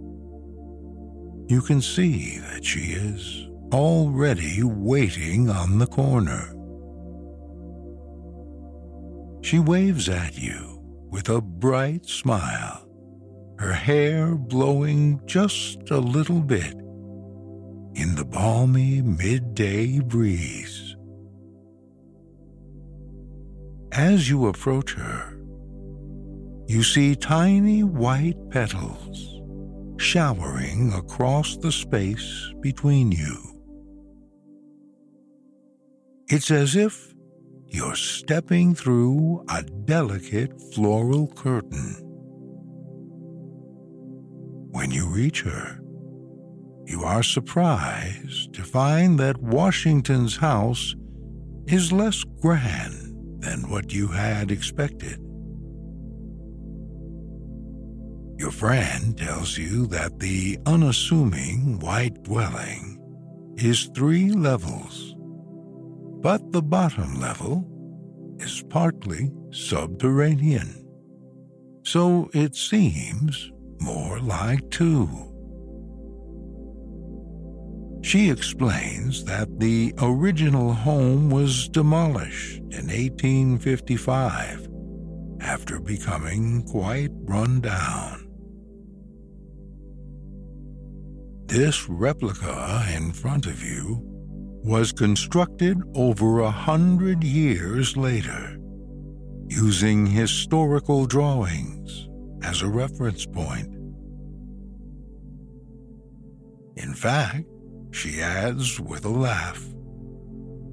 you 1.48 1.62
can 1.62 1.81
see 1.81 2.39
that 2.39 2.63
she 2.63 2.91
is 2.93 3.48
already 3.74 4.62
waiting 4.63 5.50
on 5.50 5.79
the 5.79 5.88
corner. 5.88 6.53
She 9.41 9.60
waves 9.60 10.10
at 10.10 10.38
you 10.38 10.79
with 11.12 11.29
a 11.29 11.41
bright 11.41 12.05
smile, 12.05 12.88
her 13.59 13.73
hair 13.73 14.35
blowing 14.35 15.21
just 15.25 15.91
a 15.91 15.97
little 15.97 16.39
bit 16.39 16.73
in 17.93 18.15
the 18.15 18.23
balmy 18.23 19.01
midday 19.01 19.99
breeze. 19.99 20.95
As 23.91 24.29
you 24.29 24.47
approach 24.47 24.93
her, 24.93 25.37
you 26.67 26.83
see 26.83 27.17
tiny 27.17 27.83
white 27.83 28.49
petals 28.49 29.41
showering 29.97 30.93
across 30.93 31.57
the 31.57 31.73
space 31.73 32.53
between 32.61 33.11
you. 33.11 33.35
It's 36.29 36.49
as 36.49 36.77
if 36.77 37.13
you're 37.67 37.95
stepping 37.95 38.73
through 38.73 39.43
a 39.49 39.63
delicate 39.63 40.53
floral 40.73 41.27
curtain. 41.27 42.08
When 44.71 44.91
you 44.91 45.07
reach 45.07 45.41
her, 45.41 45.79
you 46.85 47.03
are 47.03 47.23
surprised 47.23 48.53
to 48.53 48.63
find 48.63 49.19
that 49.19 49.41
Washington's 49.41 50.38
house 50.38 50.95
is 51.67 51.91
less 51.91 52.23
grand 52.41 53.41
than 53.41 53.69
what 53.69 53.93
you 53.93 54.07
had 54.07 54.51
expected. 54.51 55.19
Your 58.38 58.51
friend 58.51 59.17
tells 59.17 59.57
you 59.57 59.85
that 59.88 60.19
the 60.19 60.57
unassuming 60.65 61.79
white 61.79 62.23
dwelling 62.23 62.97
is 63.57 63.89
three 63.95 64.31
levels, 64.31 65.15
but 66.21 66.51
the 66.51 66.61
bottom 66.61 67.19
level 67.19 67.67
is 68.39 68.63
partly 68.69 69.31
subterranean. 69.51 70.85
So 71.83 72.29
it 72.33 72.55
seems 72.55 73.51
more 73.79 74.19
like 74.19 74.69
two. 74.69 75.07
She 78.01 78.29
explains 78.29 79.24
that 79.25 79.59
the 79.59 79.93
original 80.01 80.74
home 80.74 81.29
was 81.29 81.67
demolished 81.69 82.57
in 82.71 82.88
1855 82.88 84.67
after 85.41 85.79
becoming 85.79 86.63
quite 86.63 87.09
run 87.25 87.62
down. 87.62 88.25
This 91.45 91.89
replica 91.89 92.86
in 92.95 93.12
front 93.12 93.45
of 93.48 93.63
you 93.63 94.00
was 94.63 94.91
constructed 94.91 95.77
over 95.95 96.39
a 96.39 96.51
hundred 96.51 97.24
years 97.24 97.98
later, 97.98 98.57
using 99.48 100.05
historical 100.05 101.05
drawings 101.05 102.08
as 102.43 102.62
a 102.62 102.67
reference 102.67 103.25
point. 103.25 103.74
In 106.77 106.93
fact, 106.93 107.46
she 107.91 108.22
adds 108.22 108.79
with 108.79 109.05
a 109.05 109.10
laugh, 109.10 109.63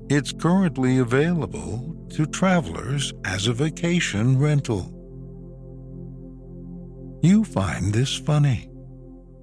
it's 0.08 0.32
currently 0.32 0.98
available 0.98 1.96
to 2.10 2.26
travelers 2.26 3.12
as 3.24 3.48
a 3.48 3.52
vacation 3.52 4.38
rental. 4.38 4.92
You 7.22 7.42
find 7.42 7.92
this 7.92 8.14
funny 8.16 8.70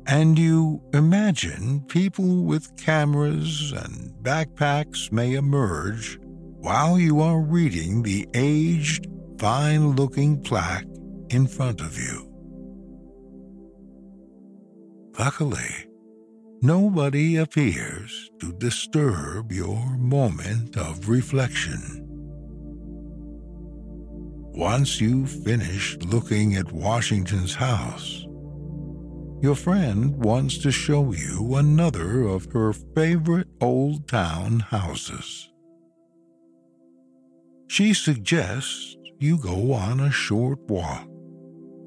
and 0.08 0.38
you 0.38 0.82
imagine 0.94 1.82
people 1.88 2.44
with 2.44 2.76
cameras 2.78 3.74
and 3.74 4.14
backpacks 4.22 5.12
may 5.12 5.34
emerge 5.34 6.18
while 6.22 6.98
you 6.98 7.20
are 7.20 7.42
reading 7.42 8.04
the 8.04 8.28
aged, 8.34 9.08
fine 9.38 9.96
looking 9.96 10.42
plaque 10.42 10.88
in 11.30 11.46
front 11.46 11.82
of 11.82 11.98
you. 11.98 12.23
Luckily, 15.20 15.88
nobody 16.64 17.38
appears 17.38 18.32
to 18.40 18.52
disturb 18.54 19.52
your 19.52 19.96
moment 19.98 20.76
of 20.76 21.08
reflection. 21.08 22.00
Once 24.56 25.00
you've 25.00 25.30
finished 25.44 26.04
looking 26.04 26.56
at 26.56 26.72
Washington's 26.72 27.54
house, 27.54 28.26
your 29.42 29.56
friend 29.56 30.16
wants 30.24 30.58
to 30.60 30.72
show 30.72 31.12
you 31.12 31.56
another 31.56 32.24
of 32.24 32.52
her 32.52 32.74
favorite 32.74 33.50
old 33.62 34.08
town 34.08 34.62
houses. 34.62 35.50
She 37.68 37.94
suggests 37.94 38.96
you 39.20 39.38
go 39.38 39.74
on 39.74 40.00
a 40.00 40.12
short 40.12 40.60
walk 40.70 41.08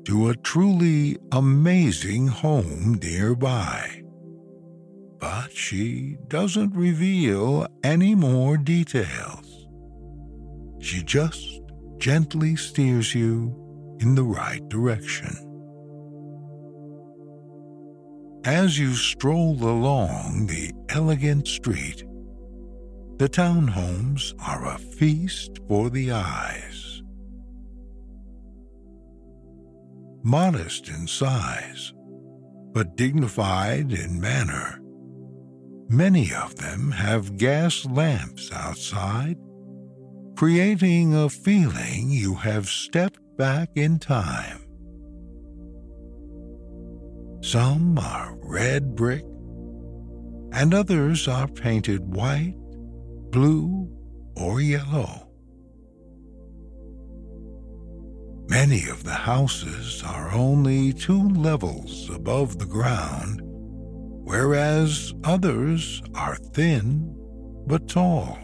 to 0.07 0.29
a 0.29 0.37
truly 0.37 1.16
amazing 1.33 2.29
home 2.29 2.97
nearby. 3.03 4.03
But 5.19 5.51
she 5.51 6.16
doesn't 6.29 6.77
reveal 6.77 7.66
any 7.83 8.14
more 8.14 8.57
details. 8.57 9.66
She 10.79 11.03
just 11.03 11.61
gently 11.99 12.55
steers 12.55 13.16
you 13.16 13.53
in 13.99 14.14
the 14.14 14.23
right 14.23 14.66
direction. 14.69 15.35
As 18.45 18.79
you 18.79 18.95
stroll 18.95 19.57
along 19.61 20.47
the 20.47 20.71
elegant 20.88 21.49
street, 21.49 22.05
the 23.19 23.29
townhomes 23.29 24.35
are 24.47 24.73
a 24.73 24.79
feast 24.79 25.59
for 25.66 25.90
the 25.90 26.12
eyes. 26.12 26.76
Modest 30.27 30.89
in 30.89 31.07
size, 31.07 31.93
but 32.73 32.97
dignified 32.97 33.93
in 33.93 34.21
manner, 34.21 34.81
many 35.89 36.35
of 36.35 36.57
them 36.57 36.91
have 36.91 37.37
gas 37.37 37.87
lamps 37.87 38.51
outside, 38.53 39.37
creating 40.37 41.15
a 41.15 41.29
feeling 41.29 42.11
you 42.11 42.35
have 42.35 42.67
stepped 42.67 43.21
back 43.39 43.69
in 43.77 44.01
time. 44.01 44.67
Some 47.41 47.97
are 47.97 48.37
red 48.43 48.97
brick, 48.97 49.23
and 50.51 50.75
others 50.75 51.29
are 51.29 51.47
painted 51.47 52.01
white, 52.01 52.57
blue, 53.31 53.89
or 54.35 54.61
yellow. 54.61 55.26
Many 58.49 58.89
of 58.89 59.05
the 59.05 59.15
houses 59.15 60.03
are 60.05 60.33
only 60.33 60.93
two 60.93 61.29
levels 61.31 62.09
above 62.11 62.59
the 62.59 62.67
ground, 62.67 63.41
whereas 63.43 65.13
others 65.25 66.03
are 66.15 66.37
thin 66.37 67.13
but 67.67 67.89
tall, 67.89 68.39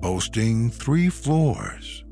boasting 0.00 0.70
three 0.70 1.08
floors. 1.08 2.04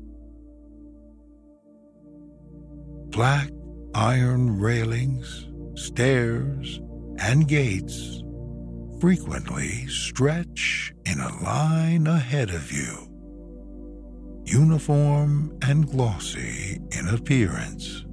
Black 3.11 3.49
iron 3.93 4.59
railings 4.59 5.47
stairs, 5.75 6.81
and 7.19 7.47
gates 7.47 8.23
frequently 8.99 9.87
stretch 9.87 10.93
in 11.05 11.19
a 11.19 11.43
line 11.43 12.07
ahead 12.07 12.49
of 12.49 12.71
you, 12.71 13.07
uniform 14.45 15.57
and 15.61 15.89
glossy 15.89 16.79
in 16.91 17.07
appearance. 17.09 18.05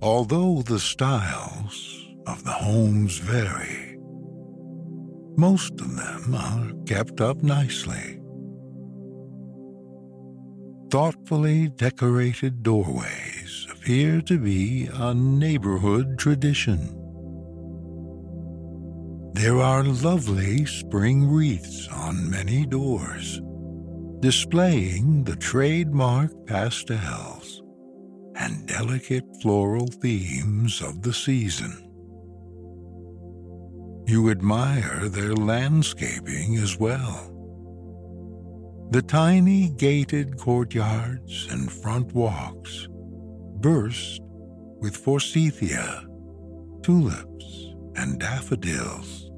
Although 0.00 0.62
the 0.62 0.80
styles 0.80 2.06
of 2.26 2.44
the 2.44 2.52
homes 2.52 3.18
vary, 3.18 3.98
most 5.36 5.72
of 5.80 5.96
them 5.96 6.34
are 6.34 6.72
kept 6.86 7.20
up 7.20 7.42
nicely. 7.42 8.20
Thoughtfully 10.90 11.68
decorated 11.68 12.62
doorways 12.62 13.66
appear 13.72 14.20
to 14.22 14.38
be 14.38 14.88
a 14.92 15.14
neighborhood 15.14 16.18
tradition. 16.18 16.98
There 19.32 19.58
are 19.58 19.82
lovely 19.82 20.66
spring 20.66 21.26
wreaths 21.26 21.88
on 21.88 22.30
many 22.30 22.66
doors, 22.66 23.40
displaying 24.22 25.24
the 25.24 25.34
trademark 25.34 26.30
pastels 26.46 27.60
and 28.36 28.68
delicate 28.68 29.24
floral 29.42 29.88
themes 29.88 30.80
of 30.80 31.02
the 31.02 31.12
season. 31.12 31.72
You 34.06 34.30
admire 34.30 35.08
their 35.08 35.34
landscaping 35.34 36.56
as 36.58 36.78
well. 36.78 37.30
The 38.92 39.02
tiny 39.02 39.70
gated 39.70 40.38
courtyards 40.38 41.48
and 41.50 41.70
front 41.72 42.12
walks 42.14 42.86
burst 43.60 44.20
with 44.78 44.96
forsythia, 44.96 46.06
tulips, 46.82 47.74
and 47.96 48.20
daffodils. 48.20 49.31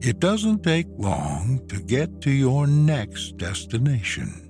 It 0.00 0.20
doesn't 0.20 0.62
take 0.62 0.86
long 0.96 1.66
to 1.68 1.80
get 1.80 2.20
to 2.20 2.30
your 2.30 2.66
next 2.68 3.36
destination. 3.36 4.48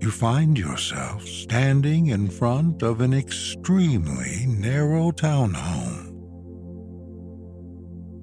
You 0.00 0.10
find 0.10 0.58
yourself 0.58 1.22
standing 1.26 2.06
in 2.06 2.28
front 2.28 2.82
of 2.82 3.00
an 3.00 3.12
extremely 3.12 4.46
narrow 4.46 5.12
townhome. 5.12 6.12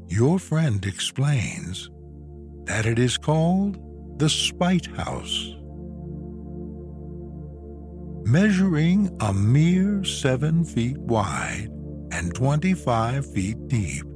Your 0.08 0.40
friend 0.40 0.84
explains 0.86 1.90
that 2.66 2.86
it 2.86 3.00
is 3.00 3.18
called 3.18 3.78
the 4.20 4.30
Spite 4.30 4.88
House. 4.88 5.56
Measuring 8.26 9.16
a 9.20 9.34
mere 9.34 10.04
seven 10.04 10.64
feet 10.66 10.98
wide 10.98 11.70
and 12.12 12.34
25 12.36 13.32
feet 13.34 13.68
deep, 13.68 14.11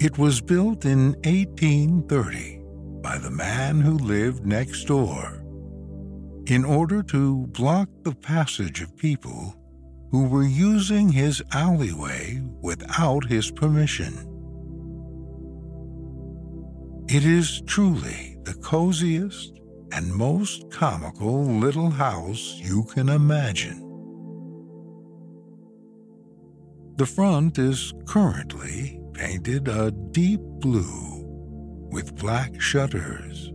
it 0.00 0.16
was 0.16 0.40
built 0.40 0.84
in 0.84 1.14
1830 1.24 2.60
by 3.02 3.18
the 3.18 3.30
man 3.30 3.80
who 3.80 3.98
lived 3.98 4.46
next 4.46 4.84
door 4.84 5.42
in 6.46 6.64
order 6.64 7.02
to 7.02 7.46
block 7.48 7.88
the 8.04 8.14
passage 8.14 8.80
of 8.80 8.96
people 8.96 9.54
who 10.10 10.28
were 10.28 10.44
using 10.44 11.10
his 11.10 11.42
alleyway 11.52 12.40
without 12.62 13.26
his 13.26 13.50
permission. 13.50 14.14
It 17.08 17.24
is 17.24 17.60
truly 17.66 18.38
the 18.44 18.54
coziest 18.54 19.58
and 19.92 20.14
most 20.14 20.70
comical 20.70 21.44
little 21.44 21.90
house 21.90 22.60
you 22.62 22.84
can 22.84 23.08
imagine. 23.08 23.84
The 26.96 27.06
front 27.06 27.58
is 27.58 27.92
currently 28.06 28.97
painted 29.18 29.66
a 29.66 29.90
deep 29.90 30.40
blue 30.40 31.24
with 31.90 32.14
black 32.14 32.60
shutters. 32.60 33.52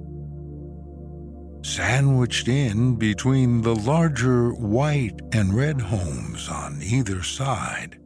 Sandwiched 1.64 2.50
in 2.50 2.98
between 2.98 3.62
the 3.62 3.74
larger 3.74 4.52
white 4.52 5.18
and 5.32 5.54
red 5.54 5.80
homes 5.80 6.50
on 6.50 6.82
either 6.84 7.24
side, 7.24 7.98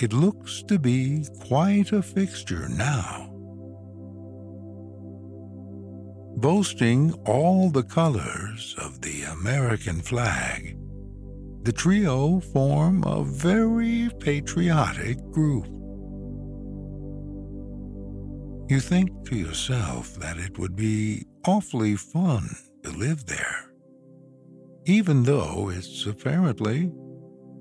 it 0.00 0.14
looks 0.14 0.62
to 0.62 0.78
be 0.78 1.26
quite 1.46 1.92
a 1.92 2.02
fixture 2.02 2.66
now. 2.70 3.26
Boasting 6.38 7.12
all 7.26 7.68
the 7.68 7.82
colors 7.82 8.74
of 8.78 9.02
the 9.02 9.24
American 9.24 10.00
flag, 10.00 10.78
the 11.64 11.72
trio 11.72 12.40
form 12.40 13.04
a 13.04 13.22
very 13.22 14.08
patriotic 14.20 15.18
group. 15.30 15.77
You 18.68 18.80
think 18.80 19.26
to 19.30 19.34
yourself 19.34 20.14
that 20.16 20.36
it 20.36 20.58
would 20.58 20.76
be 20.76 21.24
awfully 21.46 21.96
fun 21.96 22.50
to 22.82 22.90
live 22.90 23.24
there, 23.24 23.72
even 24.84 25.22
though 25.22 25.70
it's 25.74 26.04
apparently 26.04 26.90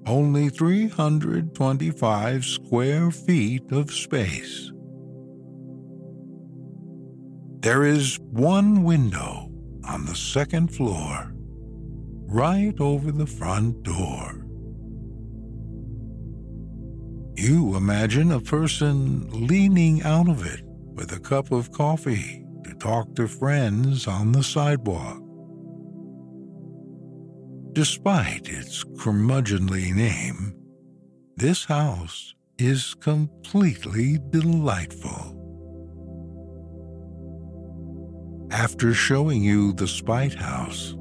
only 0.06 0.50
325 0.50 2.44
square 2.44 3.10
feet 3.10 3.72
of 3.72 3.94
space. 3.94 4.70
There 7.62 7.86
is 7.86 8.20
one 8.20 8.84
window 8.84 9.50
on 9.88 10.06
the 10.06 10.16
second 10.16 10.76
floor, 10.76 11.32
right 12.28 12.78
over 12.82 13.14
the 13.14 13.28
front 13.28 13.82
door. 13.84 14.44
You 17.38 17.78
imagine 17.78 18.34
a 18.34 18.42
person 18.42 19.48
leaning 19.48 20.04
out 20.04 20.28
of 20.28 20.46
it 20.46 20.67
with 20.98 21.14
a 21.14 21.20
cup 21.20 21.52
of 21.52 21.72
coffee 21.72 22.44
to 22.64 22.74
talk 22.74 23.16
to 23.16 23.28
friends 23.28 24.08
on 24.08 24.32
the 24.32 24.44
sidewalk. 24.44 25.22
Despite 27.74 28.50
its 28.50 28.84
curmudgeonly 28.84 29.94
name, 29.94 30.56
this 31.36 31.66
house 31.66 32.34
is 32.58 32.96
completely 32.96 34.18
delightful. 34.32 35.36
After 38.50 38.96
showing 38.96 39.44
you 39.44 39.74
the 39.74 39.88
Spite 39.88 40.34
House, 40.34 40.96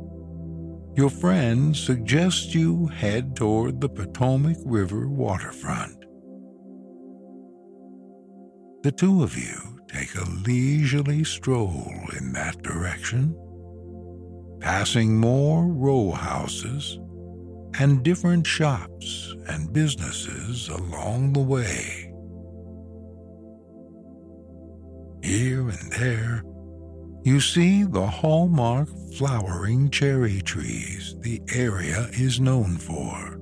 your 0.94 1.08
friend 1.08 1.74
suggests 1.74 2.54
you 2.54 2.88
head 2.88 3.34
toward 3.34 3.80
the 3.80 3.88
Potomac 3.88 4.58
River 4.64 5.08
waterfront. 5.08 6.04
The 8.82 8.92
two 8.92 9.22
of 9.22 9.36
you 9.38 9.75
take 9.88 10.14
a 10.14 10.28
leisurely 10.46 11.24
stroll 11.24 11.92
in 12.18 12.32
that 12.32 12.62
direction, 12.62 13.36
passing 14.60 15.16
more 15.16 15.66
row 15.66 16.10
houses 16.10 16.98
and 17.78 18.02
different 18.02 18.46
shops 18.46 19.34
and 19.48 19.72
businesses 19.72 20.68
along 20.68 21.32
the 21.32 21.40
way. 21.40 22.12
Here 25.22 25.68
and 25.68 25.92
there, 25.92 26.42
you 27.24 27.40
see 27.40 27.82
the 27.82 28.06
hallmark 28.06 28.88
flowering 29.16 29.90
cherry 29.90 30.40
trees 30.40 31.16
the 31.20 31.42
area 31.52 32.08
is 32.12 32.40
known 32.40 32.76
for. 32.76 33.40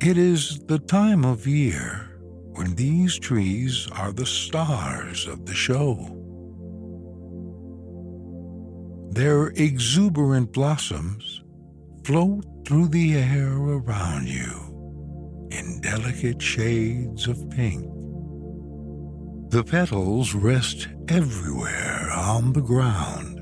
It 0.00 0.18
is 0.18 0.58
the 0.66 0.78
time 0.78 1.24
of 1.24 1.46
year 1.46 2.09
when 2.60 2.74
these 2.74 3.18
trees 3.18 3.88
are 3.92 4.12
the 4.12 4.26
stars 4.26 5.26
of 5.26 5.46
the 5.46 5.54
show. 5.54 5.96
Their 9.12 9.46
exuberant 9.56 10.52
blossoms 10.52 11.42
float 12.04 12.44
through 12.66 12.88
the 12.88 13.16
air 13.16 13.50
around 13.50 14.28
you 14.28 15.48
in 15.50 15.80
delicate 15.80 16.42
shades 16.42 17.26
of 17.28 17.48
pink. 17.48 17.82
The 19.50 19.64
petals 19.64 20.34
rest 20.34 20.86
everywhere 21.08 22.10
on 22.14 22.52
the 22.52 22.60
ground. 22.60 23.38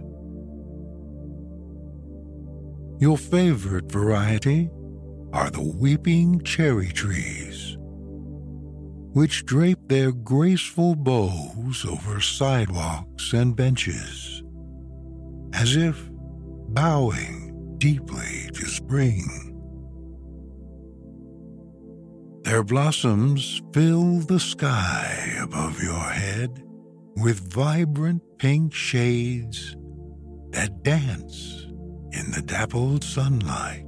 Your 3.01 3.19
favorite 3.19 3.91
variety 3.91 4.71
are 5.33 5.51
the 5.51 5.75
weeping 5.77 6.41
cherry 6.45 6.93
trees 6.93 7.78
which 9.13 9.47
drape 9.47 9.89
their 9.89 10.13
graceful 10.13 10.95
boughs 10.95 11.85
over 11.85 12.21
sidewalks 12.21 13.33
and 13.33 13.57
benches, 13.57 14.43
as 15.55 15.77
if 15.77 16.09
bowing 16.69 17.77
deeply 17.79 18.51
to 18.53 18.67
spring. 18.67 19.49
Their 22.43 22.63
blossoms 22.63 23.63
fill 23.73 24.21
the 24.21 24.41
sky 24.41 25.37
above 25.41 25.83
your 25.83 26.09
head 26.11 26.63
with 27.17 27.53
vibrant 27.53 28.23
pink 28.39 28.73
shades 28.73 29.77
that 30.51 30.83
dance 30.83 31.67
in 32.13 32.31
the 32.31 32.43
dappled 32.45 33.05
sunlight. 33.05 33.88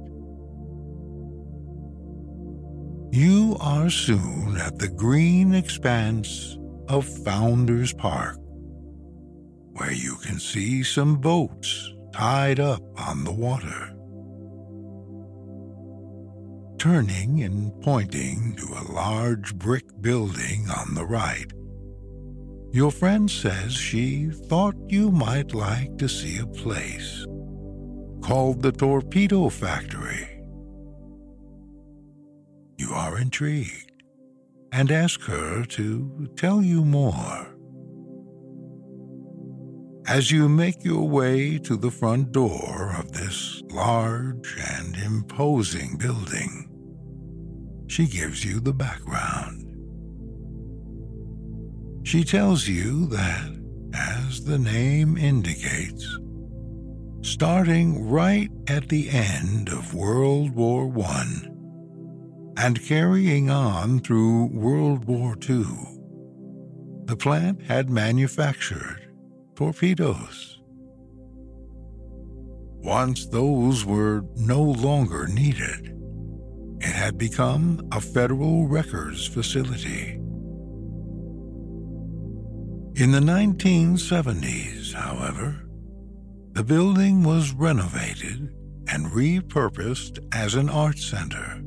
You 3.13 3.57
are 3.59 3.89
soon 3.89 4.55
at 4.55 4.79
the 4.79 4.87
green 4.87 5.53
expanse 5.53 6.57
of 6.87 7.05
Founders 7.25 7.91
Park, 7.91 8.37
where 9.73 9.91
you 9.91 10.15
can 10.23 10.39
see 10.39 10.81
some 10.81 11.17
boats 11.17 11.93
tied 12.13 12.61
up 12.61 12.81
on 12.97 13.25
the 13.25 13.33
water. 13.33 13.93
Turning 16.77 17.43
and 17.43 17.77
pointing 17.81 18.55
to 18.55 18.65
a 18.79 18.87
large 18.93 19.55
brick 19.55 19.83
building 19.99 20.69
on 20.69 20.93
the 20.93 21.05
right, 21.05 21.51
your 22.71 22.91
friend 22.91 23.29
says 23.29 23.73
she 23.73 24.29
thought 24.47 24.77
you 24.87 25.11
might 25.11 25.53
like 25.53 25.97
to 25.97 26.07
see 26.07 26.39
a 26.39 26.47
place 26.47 27.25
called 28.21 28.61
the 28.61 28.71
Torpedo 28.71 29.49
Factory 29.49 30.30
you 32.81 32.93
are 32.93 33.19
intrigued 33.19 33.91
and 34.71 34.91
ask 34.91 35.21
her 35.21 35.63
to 35.65 36.27
tell 36.35 36.63
you 36.63 36.83
more. 36.83 37.47
As 40.07 40.31
you 40.31 40.49
make 40.49 40.83
your 40.83 41.07
way 41.07 41.59
to 41.59 41.77
the 41.77 41.91
front 41.91 42.31
door 42.31 42.95
of 42.97 43.11
this 43.11 43.61
large 43.69 44.57
and 44.79 44.97
imposing 44.97 45.95
building, 45.97 46.67
she 47.87 48.07
gives 48.07 48.43
you 48.43 48.59
the 48.59 48.73
background. 48.73 49.67
She 52.03 52.23
tells 52.23 52.67
you 52.67 53.05
that, 53.07 53.51
as 53.93 54.43
the 54.43 54.57
name 54.57 55.17
indicates, 55.17 56.17
starting 57.21 58.09
right 58.09 58.49
at 58.67 58.89
the 58.89 59.09
end 59.11 59.69
of 59.69 59.93
World 59.93 60.55
War 60.55 60.91
I 60.99 61.50
and 62.57 62.83
carrying 62.85 63.49
on 63.49 63.99
through 63.99 64.47
World 64.47 65.05
War 65.05 65.35
II. 65.49 65.65
The 67.05 67.15
plant 67.17 67.61
had 67.63 67.89
manufactured 67.89 69.07
torpedoes. 69.55 70.59
Once 72.83 73.27
those 73.27 73.85
were 73.85 74.23
no 74.35 74.61
longer 74.61 75.27
needed, 75.27 75.95
it 76.79 76.93
had 76.93 77.17
become 77.17 77.87
a 77.91 78.01
federal 78.01 78.67
records 78.67 79.27
facility. 79.27 80.17
In 82.95 83.11
the 83.11 83.19
1970s, 83.19 84.93
however, 84.93 85.63
the 86.53 86.63
building 86.63 87.23
was 87.23 87.53
renovated 87.53 88.53
and 88.87 89.11
repurposed 89.11 90.19
as 90.33 90.55
an 90.55 90.69
art 90.69 90.97
center. 90.97 91.61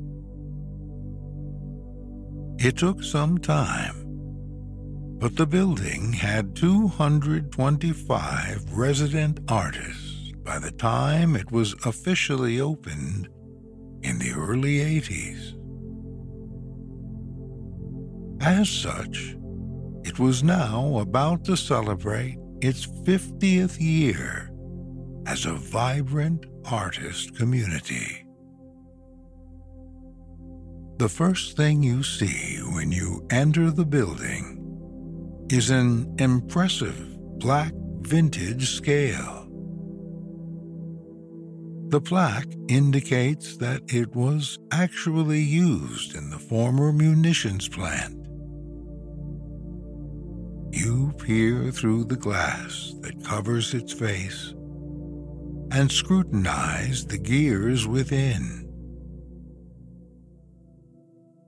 It 2.64 2.78
took 2.78 3.02
some 3.02 3.36
time, 3.36 4.06
but 5.18 5.36
the 5.36 5.44
building 5.44 6.14
had 6.14 6.56
225 6.56 8.72
resident 8.72 9.40
artists 9.48 10.32
by 10.42 10.58
the 10.58 10.70
time 10.70 11.36
it 11.36 11.52
was 11.52 11.74
officially 11.84 12.62
opened 12.62 13.28
in 14.00 14.18
the 14.18 14.32
early 14.34 14.78
80s. 14.78 15.52
As 18.40 18.70
such, 18.70 19.36
it 20.02 20.18
was 20.18 20.42
now 20.42 21.00
about 21.00 21.44
to 21.44 21.58
celebrate 21.58 22.38
its 22.62 22.86
50th 22.86 23.78
year 23.78 24.50
as 25.26 25.44
a 25.44 25.52
vibrant 25.52 26.46
artist 26.64 27.36
community. 27.36 28.23
The 30.96 31.08
first 31.08 31.56
thing 31.56 31.82
you 31.82 32.04
see 32.04 32.58
when 32.72 32.92
you 32.92 33.26
enter 33.28 33.72
the 33.72 33.84
building 33.84 34.60
is 35.50 35.70
an 35.70 36.14
impressive 36.20 37.18
black 37.40 37.72
vintage 38.02 38.70
scale. 38.70 39.48
The 41.88 42.00
plaque 42.00 42.54
indicates 42.68 43.56
that 43.56 43.82
it 43.88 44.14
was 44.14 44.56
actually 44.70 45.40
used 45.40 46.14
in 46.14 46.30
the 46.30 46.38
former 46.38 46.92
munitions 46.92 47.68
plant. 47.68 48.14
You 50.72 51.12
peer 51.18 51.72
through 51.72 52.04
the 52.04 52.16
glass 52.16 52.94
that 53.00 53.24
covers 53.24 53.74
its 53.74 53.92
face 53.92 54.54
and 55.72 55.90
scrutinize 55.90 57.04
the 57.04 57.18
gears 57.18 57.88
within. 57.88 58.63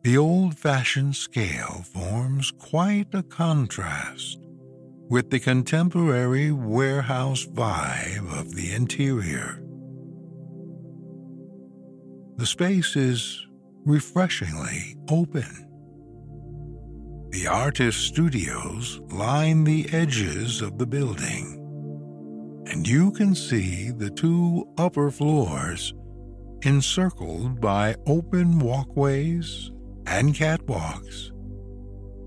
The 0.06 0.18
old 0.18 0.56
fashioned 0.56 1.16
scale 1.16 1.84
forms 1.92 2.52
quite 2.52 3.08
a 3.12 3.24
contrast 3.24 4.38
with 5.10 5.30
the 5.30 5.40
contemporary 5.40 6.52
warehouse 6.52 7.44
vibe 7.44 8.32
of 8.38 8.54
the 8.54 8.72
interior. 8.72 9.60
The 12.36 12.46
space 12.46 12.94
is 12.94 13.48
refreshingly 13.84 14.94
open. 15.10 15.68
The 17.30 17.48
artist 17.48 18.06
studios 18.06 19.00
line 19.10 19.64
the 19.64 19.88
edges 19.92 20.62
of 20.62 20.78
the 20.78 20.86
building, 20.86 22.64
and 22.68 22.86
you 22.86 23.10
can 23.10 23.34
see 23.34 23.90
the 23.90 24.10
two 24.10 24.68
upper 24.78 25.10
floors 25.10 25.92
encircled 26.62 27.60
by 27.60 27.96
open 28.06 28.60
walkways 28.60 29.72
and 30.06 30.34
catwalks 30.34 31.30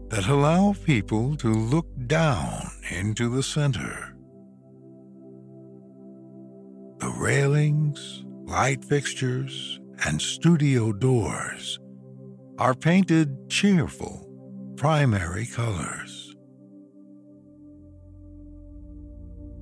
that 0.09 0.27
allow 0.27 0.73
people 0.85 1.35
to 1.37 1.47
look 1.47 1.87
down 2.07 2.69
into 2.91 3.29
the 3.29 3.43
center. 3.43 4.15
The 6.97 7.09
railings, 7.09 8.23
light 8.45 8.83
fixtures, 8.83 9.79
and 10.05 10.21
studio 10.21 10.91
doors 10.91 11.79
are 12.57 12.73
painted 12.73 13.49
cheerful 13.49 14.27
primary 14.75 15.45
colors. 15.45 16.35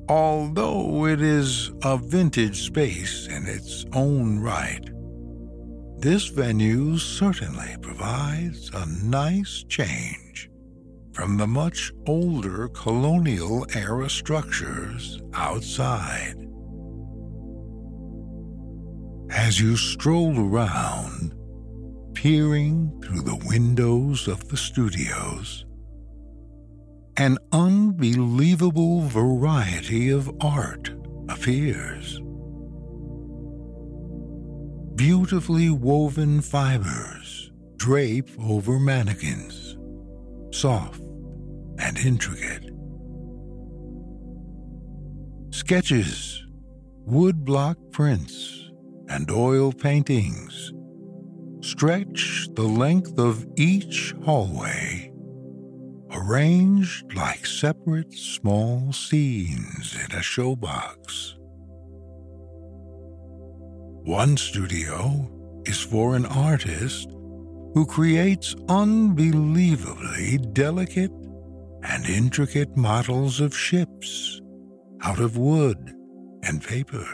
Although 0.10 1.06
it 1.06 1.22
is 1.22 1.72
a 1.84 1.98
vintage 1.98 2.66
space 2.66 3.28
in 3.28 3.46
its 3.46 3.86
own 3.94 4.40
right, 4.40 4.90
this 6.00 6.28
venue 6.28 6.98
certainly 6.98 7.76
provides 7.82 8.70
a 8.74 8.86
nice 9.04 9.66
change 9.68 10.50
from 11.12 11.38
the 11.38 11.48
much 11.48 11.92
older 12.06 12.68
colonial 12.68 13.66
era 13.74 14.08
structures 14.08 15.20
outside. 15.34 16.36
As 19.32 19.60
you 19.60 19.76
stroll 19.76 20.40
around, 20.40 21.34
peering 22.14 23.02
through 23.04 23.22
the 23.22 23.44
windows 23.48 24.28
of 24.28 24.48
the 24.50 24.58
studios, 24.58 25.66
an 27.18 27.40
unbelievable 27.52 29.02
variety 29.02 30.10
of 30.10 30.32
art 30.40 30.92
appears 31.30 32.22
beautifully 34.98 35.70
woven 35.70 36.42
fibers 36.42 37.52
drape 37.76 38.32
over 38.40 38.80
mannequins, 38.80 39.78
soft 40.52 41.00
and 41.78 42.00
intricate. 42.00 42.72
Sketches, 45.52 46.44
woodblock 47.08 47.76
prints, 47.92 48.72
and 49.08 49.30
oil 49.30 49.72
paintings 49.72 50.74
stretch 51.62 52.50
the 52.56 52.64
length 52.64 53.20
of 53.20 53.46
each 53.56 54.16
hallway, 54.26 55.12
arranged 56.12 57.14
like 57.14 57.46
separate 57.46 58.14
small 58.14 58.92
scenes 58.92 59.96
in 59.96 60.12
a 60.18 60.22
showbox. 60.22 61.37
One 64.08 64.38
studio 64.38 65.30
is 65.65 65.82
for 65.82 66.15
an 66.15 66.26
artist 66.28 67.10
who 67.74 67.86
creates 67.86 68.56
unbelievably 68.70 70.38
delicate 70.54 71.12
and 71.84 72.06
intricate 72.06 72.78
models 72.78 73.41
of 73.41 73.54
ships 73.54 74.39
out 75.02 75.20
of 75.20 75.36
wood 75.36 75.93
and 76.43 76.63
paper. 76.63 77.06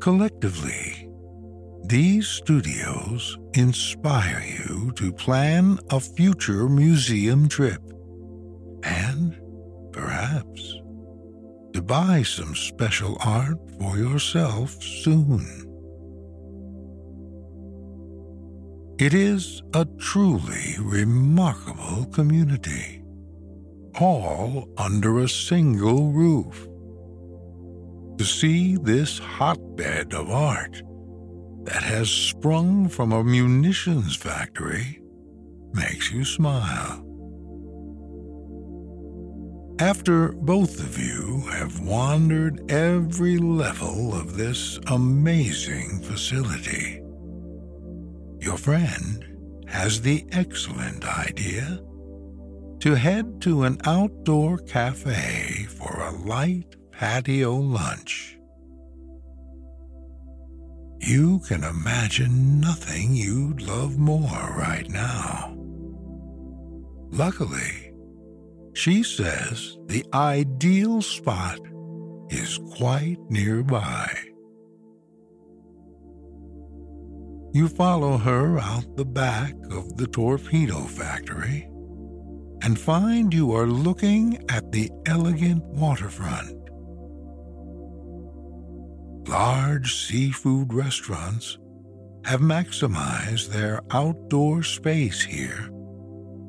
Collectively, 0.00 1.08
these 1.86 2.28
studios 2.28 3.38
inspire 3.54 4.44
you 4.44 4.92
to 4.96 5.14
plan 5.14 5.78
a 5.88 5.98
future 5.98 6.68
museum 6.68 7.48
trip 7.48 7.80
buy 11.86 12.22
some 12.22 12.54
special 12.54 13.16
art 13.20 13.58
for 13.78 13.96
yourself 13.96 14.82
soon. 14.82 15.62
It 18.98 19.14
is 19.14 19.62
a 19.74 19.84
truly 19.98 20.76
remarkable 20.80 22.06
community, 22.06 23.02
all 24.00 24.68
under 24.78 25.20
a 25.20 25.28
single 25.28 26.12
roof. 26.12 26.66
To 28.18 28.24
see 28.24 28.76
this 28.76 29.18
hotbed 29.18 30.14
of 30.14 30.30
art 30.30 30.82
that 31.64 31.82
has 31.82 32.10
sprung 32.10 32.88
from 32.88 33.12
a 33.12 33.22
munitions 33.22 34.16
factory 34.16 35.02
makes 35.72 36.10
you 36.10 36.24
smile. 36.24 37.05
After 39.78 40.32
both 40.32 40.80
of 40.80 40.98
you 40.98 41.42
have 41.50 41.80
wandered 41.80 42.70
every 42.70 43.36
level 43.36 44.14
of 44.14 44.34
this 44.34 44.78
amazing 44.86 46.00
facility, 46.02 47.02
your 48.40 48.56
friend 48.56 49.64
has 49.68 50.00
the 50.00 50.24
excellent 50.32 51.04
idea 51.04 51.82
to 52.80 52.94
head 52.94 53.42
to 53.42 53.64
an 53.64 53.78
outdoor 53.84 54.56
cafe 54.58 55.66
for 55.68 56.00
a 56.00 56.12
light 56.26 56.74
patio 56.92 57.54
lunch. 57.54 58.38
You 61.00 61.40
can 61.40 61.62
imagine 61.62 62.60
nothing 62.60 63.14
you'd 63.14 63.60
love 63.60 63.98
more 63.98 64.54
right 64.56 64.88
now. 64.88 65.54
Luckily, 67.10 67.85
She 68.76 69.02
says 69.02 69.78
the 69.86 70.04
ideal 70.12 71.00
spot 71.00 71.58
is 72.28 72.60
quite 72.76 73.16
nearby. 73.30 74.06
You 77.54 77.68
follow 77.68 78.18
her 78.18 78.58
out 78.58 78.94
the 78.98 79.06
back 79.06 79.54
of 79.70 79.96
the 79.96 80.06
torpedo 80.06 80.80
factory 80.80 81.70
and 82.60 82.78
find 82.78 83.32
you 83.32 83.52
are 83.52 83.66
looking 83.66 84.44
at 84.50 84.70
the 84.72 84.90
elegant 85.06 85.64
waterfront. 85.64 86.68
Large 89.26 89.94
seafood 90.06 90.74
restaurants 90.74 91.56
have 92.26 92.40
maximized 92.40 93.48
their 93.48 93.80
outdoor 93.90 94.62
space 94.62 95.22
here 95.22 95.70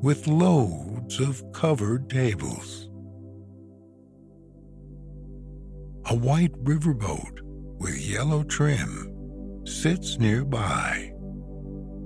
with 0.02 0.26
loads 0.26 1.18
of 1.18 1.42
covered 1.52 2.08
tables. 2.08 2.88
A 6.10 6.14
white 6.14 6.52
riverboat 6.64 7.40
with 7.78 7.98
yellow 7.98 8.42
trim 8.44 9.62
sits 9.66 10.18
nearby, 10.18 11.12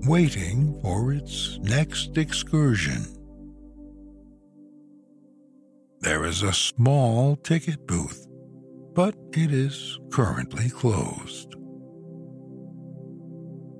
waiting 0.06 0.80
for 0.82 1.12
its 1.12 1.58
next 1.60 2.16
excursion. 2.16 3.04
There 6.00 6.24
is 6.24 6.42
a 6.42 6.52
small 6.52 7.36
ticket 7.36 7.86
booth, 7.86 8.26
but 8.94 9.14
it 9.32 9.52
is 9.52 10.00
currently 10.10 10.68
closed. 10.70 11.54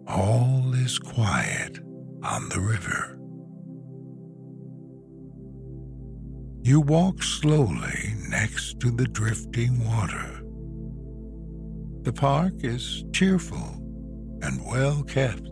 All 0.06 0.72
is 0.74 0.98
quiet 0.98 1.80
on 2.22 2.48
the 2.50 2.60
river. 2.60 3.18
You 6.64 6.80
walk 6.80 7.24
slowly 7.24 8.14
next 8.28 8.78
to 8.80 8.92
the 8.92 9.06
drifting 9.06 9.84
water. 9.84 10.42
The 12.02 12.12
park 12.12 12.54
is 12.58 13.02
cheerful 13.12 13.82
and 14.42 14.64
well 14.64 15.02
kept. 15.02 15.48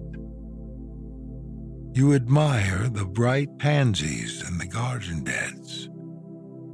You 1.94 2.14
admire 2.14 2.88
the 2.88 3.04
bright 3.04 3.58
pansies 3.58 4.48
in 4.48 4.58
the 4.58 4.66
garden 4.66 5.24
beds, 5.24 5.88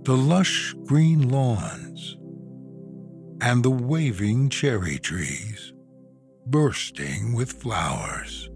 the 0.02 0.16
lush 0.16 0.74
green 0.84 1.30
lawns, 1.30 2.18
and 3.40 3.62
the 3.62 3.70
waving 3.70 4.50
cherry 4.50 4.98
trees 4.98 5.72
bursting 6.44 7.32
with 7.32 7.52
flowers. 7.52 8.50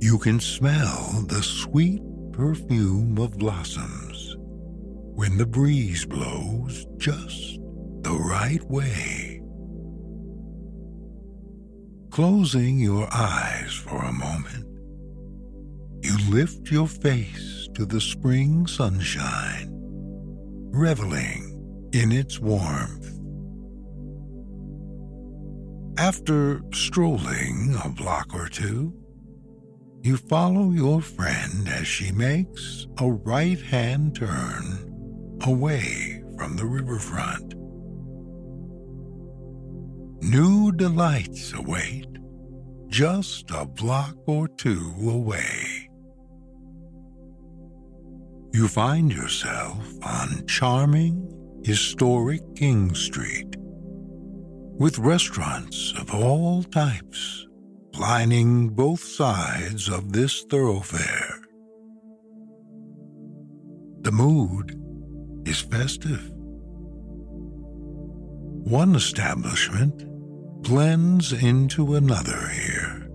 You 0.00 0.18
can 0.18 0.40
smell 0.40 1.24
the 1.28 1.42
sweet 1.42 2.02
perfume 2.36 3.16
of 3.16 3.38
blossoms 3.38 4.36
when 5.14 5.38
the 5.38 5.46
breeze 5.46 6.04
blows 6.04 6.86
just 6.98 7.58
the 8.02 8.12
right 8.12 8.62
way. 8.64 9.40
Closing 12.10 12.78
your 12.78 13.08
eyes 13.10 13.72
for 13.72 14.04
a 14.04 14.12
moment, 14.12 14.66
you 16.02 16.14
lift 16.30 16.70
your 16.70 16.86
face 16.86 17.70
to 17.72 17.86
the 17.86 18.02
spring 18.02 18.66
sunshine, 18.66 19.70
reveling 20.74 21.88
in 21.94 22.12
its 22.12 22.38
warmth. 22.38 23.18
After 25.96 26.60
strolling 26.74 27.74
a 27.82 27.88
block 27.88 28.34
or 28.34 28.50
two, 28.50 28.92
you 30.06 30.16
follow 30.16 30.70
your 30.70 31.02
friend 31.02 31.68
as 31.68 31.84
she 31.84 32.12
makes 32.12 32.86
a 33.00 33.10
right 33.10 33.60
hand 33.60 34.14
turn 34.14 35.38
away 35.42 36.22
from 36.38 36.54
the 36.56 36.64
riverfront. 36.64 37.54
New 40.22 40.70
delights 40.70 41.52
await 41.54 42.06
just 42.86 43.50
a 43.50 43.66
block 43.66 44.14
or 44.26 44.46
two 44.46 44.94
away. 45.08 45.90
You 48.52 48.68
find 48.68 49.12
yourself 49.12 49.76
on 50.04 50.46
charming, 50.46 51.60
historic 51.64 52.42
King 52.54 52.94
Street, 52.94 53.56
with 53.58 54.98
restaurants 54.98 55.92
of 55.98 56.14
all 56.14 56.62
types 56.62 57.45
lining 57.98 58.68
both 58.68 59.02
sides 59.02 59.88
of 59.88 60.12
this 60.12 60.44
thoroughfare. 60.44 61.40
The 64.02 64.12
mood 64.12 64.80
is 65.46 65.60
festive. 65.60 66.30
One 68.68 68.94
establishment 68.96 70.04
blends 70.62 71.32
into 71.32 71.94
another 71.94 72.48
here, 72.48 73.08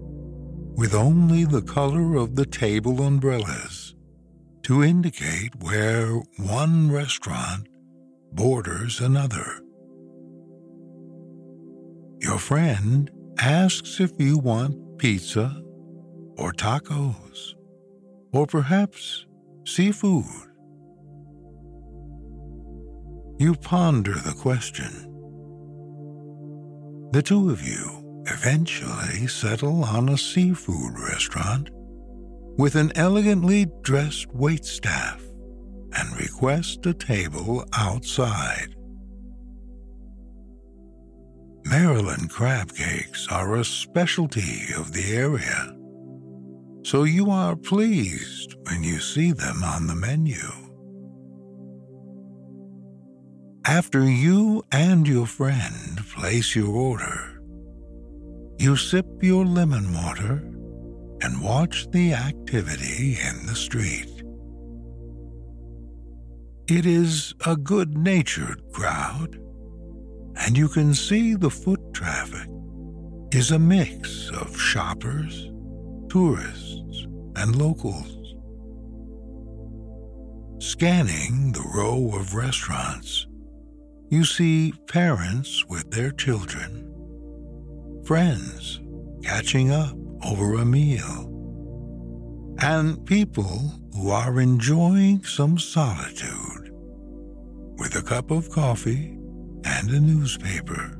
with 0.75 0.93
only 0.93 1.45
the 1.45 1.61
color 1.61 2.15
of 2.15 2.35
the 2.35 2.45
table 2.45 3.01
umbrellas 3.01 3.95
to 4.63 4.83
indicate 4.83 5.55
where 5.61 6.21
one 6.37 6.91
restaurant 6.91 7.67
borders 8.31 9.01
another. 9.01 9.61
Your 12.21 12.37
friend 12.37 13.11
asks 13.41 13.99
if 13.99 14.11
you 14.19 14.37
want 14.37 14.99
pizza 14.99 15.59
or 16.37 16.51
tacos 16.51 17.55
or 18.33 18.45
perhaps 18.45 19.25
seafood. 19.65 20.25
You 23.39 23.55
ponder 23.55 24.13
the 24.13 24.35
question. 24.39 25.07
The 27.13 27.23
two 27.23 27.49
of 27.49 27.63
you 27.67 28.23
eventually 28.27 29.25
settle 29.25 29.83
on 29.85 30.09
a 30.09 30.17
seafood 30.19 30.99
restaurant 30.99 31.71
with 32.59 32.75
an 32.75 32.91
elegantly 32.95 33.65
dressed 33.81 34.29
waitstaff 34.29 35.19
and 35.97 36.19
request 36.19 36.85
a 36.85 36.93
table 36.93 37.65
outside. 37.73 38.75
Maryland 41.65 42.29
crab 42.29 42.73
cakes 42.73 43.27
are 43.29 43.55
a 43.55 43.63
specialty 43.63 44.73
of 44.75 44.93
the 44.93 45.13
area, 45.13 45.75
so 46.83 47.03
you 47.03 47.29
are 47.29 47.55
pleased 47.55 48.55
when 48.63 48.83
you 48.83 48.99
see 48.99 49.31
them 49.31 49.63
on 49.63 49.87
the 49.87 49.95
menu. 49.95 50.37
After 53.65 54.09
you 54.09 54.63
and 54.71 55.07
your 55.07 55.27
friend 55.27 56.03
place 56.13 56.55
your 56.55 56.75
order, 56.75 57.41
you 58.57 58.75
sip 58.75 59.05
your 59.21 59.45
lemon 59.45 59.93
water 59.93 60.43
and 61.21 61.43
watch 61.43 61.89
the 61.91 62.13
activity 62.13 63.17
in 63.23 63.45
the 63.45 63.55
street. 63.55 64.09
It 66.67 66.85
is 66.85 67.33
a 67.45 67.55
good 67.55 67.97
natured 67.97 68.61
crowd 68.71 69.39
and 70.45 70.57
you 70.57 70.67
can 70.67 70.93
see 70.93 71.35
the 71.35 71.49
foot 71.49 71.79
traffic 71.93 72.47
is 73.31 73.51
a 73.51 73.59
mix 73.59 74.29
of 74.31 74.59
shoppers, 74.59 75.51
tourists, 76.09 77.07
and 77.35 77.55
locals. 77.55 78.35
Scanning 80.59 81.51
the 81.51 81.71
row 81.75 82.11
of 82.15 82.33
restaurants, 82.33 83.27
you 84.09 84.25
see 84.25 84.73
parents 84.87 85.63
with 85.69 85.89
their 85.91 86.11
children, 86.11 86.87
friends 88.03 88.81
catching 89.23 89.71
up 89.71 89.95
over 90.25 90.55
a 90.55 90.65
meal, 90.65 91.27
and 92.59 93.05
people 93.05 93.79
who 93.93 94.09
are 94.09 94.41
enjoying 94.41 95.23
some 95.23 95.59
solitude 95.59 96.73
with 97.77 97.95
a 97.95 98.01
cup 98.01 98.31
of 98.31 98.49
coffee 98.49 99.17
and 99.63 99.89
a 99.89 99.99
newspaper. 99.99 100.97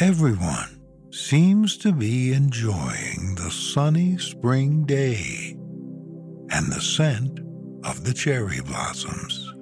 Everyone 0.00 0.80
seems 1.12 1.76
to 1.78 1.92
be 1.92 2.32
enjoying 2.32 3.36
the 3.36 3.50
sunny 3.50 4.18
spring 4.18 4.84
day 4.84 5.56
and 6.50 6.72
the 6.72 6.80
scent 6.80 7.40
of 7.84 8.04
the 8.04 8.12
cherry 8.12 8.60
blossoms. 8.60 9.52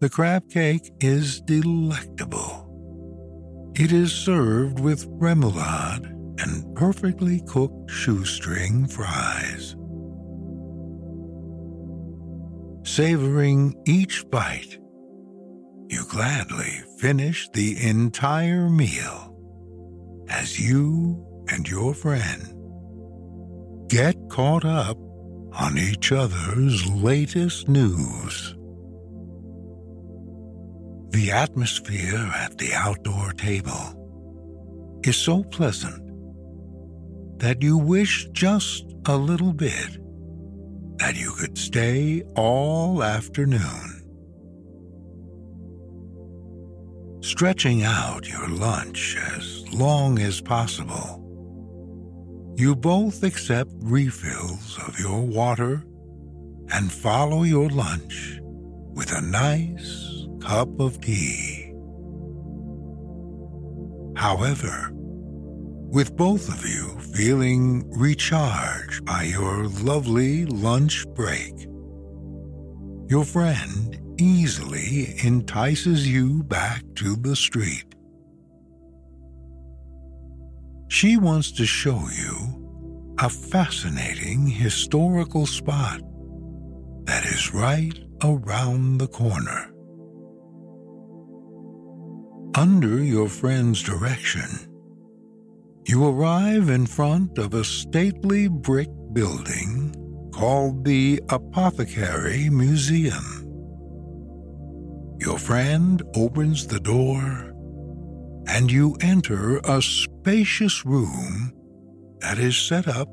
The 0.00 0.08
crab 0.08 0.48
cake 0.48 0.92
is 1.00 1.40
delectable. 1.40 2.66
It 3.74 3.92
is 3.92 4.12
served 4.12 4.80
with 4.80 5.08
remoulade 5.10 6.06
and 6.42 6.74
perfectly 6.74 7.42
cooked 7.46 7.90
shoestring 7.90 8.86
fries. 8.86 9.76
Savoring 12.90 13.80
each 13.86 14.28
bite, 14.30 14.76
you 15.88 16.04
gladly 16.08 16.82
finish 16.98 17.48
the 17.50 17.80
entire 17.88 18.68
meal 18.68 19.36
as 20.28 20.58
you 20.58 21.24
and 21.52 21.68
your 21.68 21.94
friend 21.94 22.52
get 23.88 24.16
caught 24.28 24.64
up 24.64 24.98
on 25.52 25.78
each 25.78 26.10
other's 26.10 26.84
latest 26.90 27.68
news. 27.68 28.56
The 31.10 31.30
atmosphere 31.30 32.28
at 32.34 32.58
the 32.58 32.74
outdoor 32.74 33.34
table 33.34 35.00
is 35.04 35.16
so 35.16 35.44
pleasant 35.44 36.02
that 37.38 37.62
you 37.62 37.78
wish 37.78 38.26
just 38.32 38.84
a 39.06 39.16
little 39.16 39.52
bit 39.52 39.99
that 41.00 41.16
you 41.16 41.32
could 41.32 41.56
stay 41.56 42.22
all 42.36 43.02
afternoon. 43.02 43.96
Stretching 47.22 47.82
out 47.82 48.28
your 48.28 48.48
lunch 48.48 49.16
as 49.34 49.64
long 49.72 50.18
as 50.18 50.40
possible, 50.40 51.16
you 52.56 52.76
both 52.76 53.22
accept 53.22 53.70
refills 53.76 54.78
of 54.86 54.98
your 55.00 55.22
water 55.22 55.82
and 56.72 56.92
follow 56.92 57.42
your 57.44 57.70
lunch 57.70 58.38
with 58.92 59.10
a 59.12 59.22
nice 59.22 60.26
cup 60.40 60.68
of 60.78 61.00
tea. 61.00 61.72
However, 64.16 64.92
with 65.90 66.16
both 66.16 66.48
of 66.48 66.64
you 66.64 66.98
feeling 67.14 67.90
recharged 67.90 69.04
by 69.04 69.24
your 69.24 69.66
lovely 69.66 70.46
lunch 70.46 71.04
break. 71.14 71.52
Your 73.08 73.24
friend 73.24 73.98
easily 74.20 75.16
entices 75.24 76.06
you 76.06 76.44
back 76.44 76.84
to 76.94 77.16
the 77.16 77.34
street. 77.34 77.96
She 80.88 81.16
wants 81.16 81.50
to 81.52 81.66
show 81.66 82.00
you 82.16 83.16
a 83.18 83.28
fascinating 83.28 84.46
historical 84.46 85.44
spot 85.44 86.00
that 87.04 87.24
is 87.26 87.52
right 87.52 87.98
around 88.22 88.98
the 88.98 89.08
corner. 89.08 89.72
Under 92.54 93.02
your 93.02 93.28
friend's 93.28 93.82
direction, 93.82 94.69
you 95.90 96.06
arrive 96.06 96.68
in 96.68 96.86
front 96.86 97.36
of 97.36 97.52
a 97.52 97.64
stately 97.64 98.46
brick 98.46 98.88
building 99.12 99.92
called 100.32 100.84
the 100.84 101.20
Apothecary 101.30 102.48
Museum. 102.48 103.24
Your 105.18 105.36
friend 105.36 106.00
opens 106.14 106.68
the 106.68 106.78
door, 106.78 107.52
and 108.46 108.70
you 108.70 108.96
enter 109.00 109.58
a 109.64 109.82
spacious 109.82 110.86
room 110.86 111.52
that 112.20 112.38
is 112.38 112.56
set 112.56 112.86
up 112.86 113.12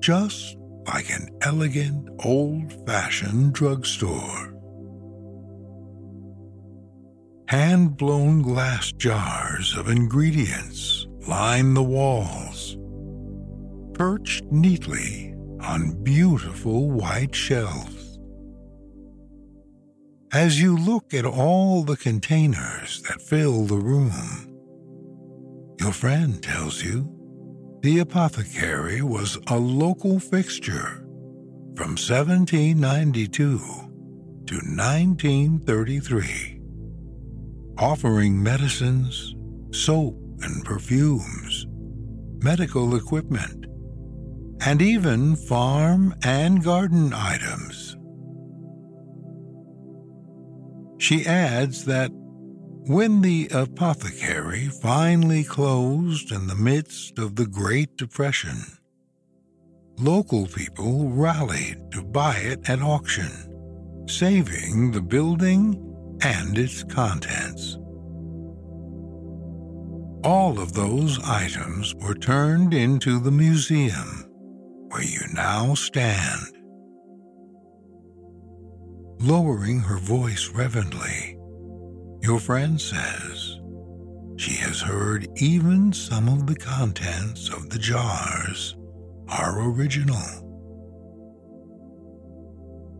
just 0.00 0.58
like 0.86 1.08
an 1.08 1.30
elegant 1.40 2.10
old 2.26 2.86
fashioned 2.86 3.54
drugstore. 3.54 4.54
Hand 7.48 7.96
blown 7.96 8.42
glass 8.42 8.92
jars 8.92 9.74
of 9.78 9.88
ingredients 9.88 11.07
line 11.28 11.74
the 11.74 11.82
walls, 11.82 12.78
perched 13.92 14.44
neatly 14.46 15.34
on 15.60 16.02
beautiful 16.02 16.90
white 16.90 17.34
shelves. 17.34 18.18
As 20.32 20.58
you 20.58 20.76
look 20.76 21.12
at 21.12 21.26
all 21.26 21.82
the 21.82 21.98
containers 21.98 23.02
that 23.02 23.20
fill 23.20 23.64
the 23.64 23.76
room, 23.76 24.10
your 25.78 25.92
friend 25.92 26.42
tells 26.42 26.82
you 26.82 27.14
the 27.82 27.98
apothecary 27.98 29.02
was 29.02 29.38
a 29.48 29.58
local 29.58 30.18
fixture 30.18 31.04
from 31.76 31.90
1792 31.90 33.28
to 33.28 34.54
1933, 34.54 36.60
offering 37.76 38.42
medicines, 38.42 39.36
soap, 39.72 40.27
and 40.42 40.64
perfumes, 40.64 41.66
medical 42.42 42.96
equipment, 42.96 43.66
and 44.64 44.82
even 44.82 45.36
farm 45.36 46.14
and 46.24 46.64
garden 46.64 47.12
items. 47.12 47.96
She 50.98 51.24
adds 51.26 51.84
that 51.84 52.10
when 52.12 53.20
the 53.20 53.48
apothecary 53.52 54.66
finally 54.66 55.44
closed 55.44 56.32
in 56.32 56.46
the 56.46 56.54
midst 56.54 57.18
of 57.18 57.36
the 57.36 57.46
Great 57.46 57.96
Depression, 57.96 58.56
local 59.98 60.46
people 60.46 61.10
rallied 61.10 61.92
to 61.92 62.02
buy 62.02 62.36
it 62.36 62.68
at 62.68 62.80
auction, 62.80 64.06
saving 64.08 64.92
the 64.92 65.02
building 65.02 65.84
and 66.22 66.58
its 66.58 66.82
contents. 66.82 67.78
All 70.24 70.58
of 70.58 70.72
those 70.72 71.20
items 71.24 71.94
were 71.94 72.14
turned 72.14 72.74
into 72.74 73.20
the 73.20 73.30
museum 73.30 74.24
where 74.88 75.04
you 75.04 75.20
now 75.32 75.74
stand. 75.74 76.56
Lowering 79.20 79.80
her 79.80 79.98
voice 79.98 80.50
reverently, 80.50 81.38
your 82.20 82.40
friend 82.40 82.80
says 82.80 83.60
she 84.36 84.54
has 84.56 84.80
heard 84.80 85.28
even 85.36 85.92
some 85.92 86.28
of 86.28 86.46
the 86.46 86.56
contents 86.56 87.48
of 87.48 87.70
the 87.70 87.78
jars 87.78 88.76
are 89.28 89.70
original. 89.70 90.44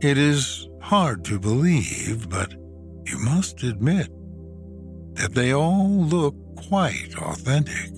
It 0.00 0.18
is 0.18 0.68
hard 0.80 1.24
to 1.24 1.40
believe, 1.40 2.28
but 2.28 2.52
you 3.06 3.18
must 3.18 3.64
admit 3.64 4.08
that 5.18 5.34
they 5.34 5.52
all 5.52 5.88
look 5.88 6.34
quite 6.68 7.14
authentic. 7.18 7.90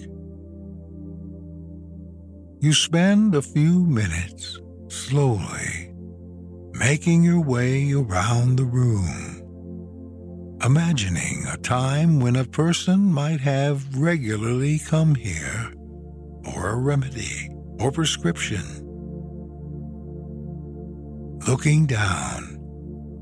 You 2.60 2.72
spend 2.72 3.34
a 3.34 3.42
few 3.42 3.84
minutes 3.84 4.58
slowly 4.88 5.92
making 6.72 7.22
your 7.22 7.40
way 7.40 7.92
around 7.92 8.56
the 8.56 8.64
room, 8.64 9.42
imagining 10.64 11.44
a 11.52 11.58
time 11.58 12.20
when 12.20 12.36
a 12.36 12.44
person 12.44 13.00
might 13.00 13.40
have 13.40 13.84
regularly 13.98 14.78
come 14.78 15.14
here 15.14 15.72
for 16.44 16.70
a 16.70 16.76
remedy 16.76 17.50
or 17.78 17.92
prescription. 17.92 18.64
Looking 21.46 21.86
down, 21.86 22.58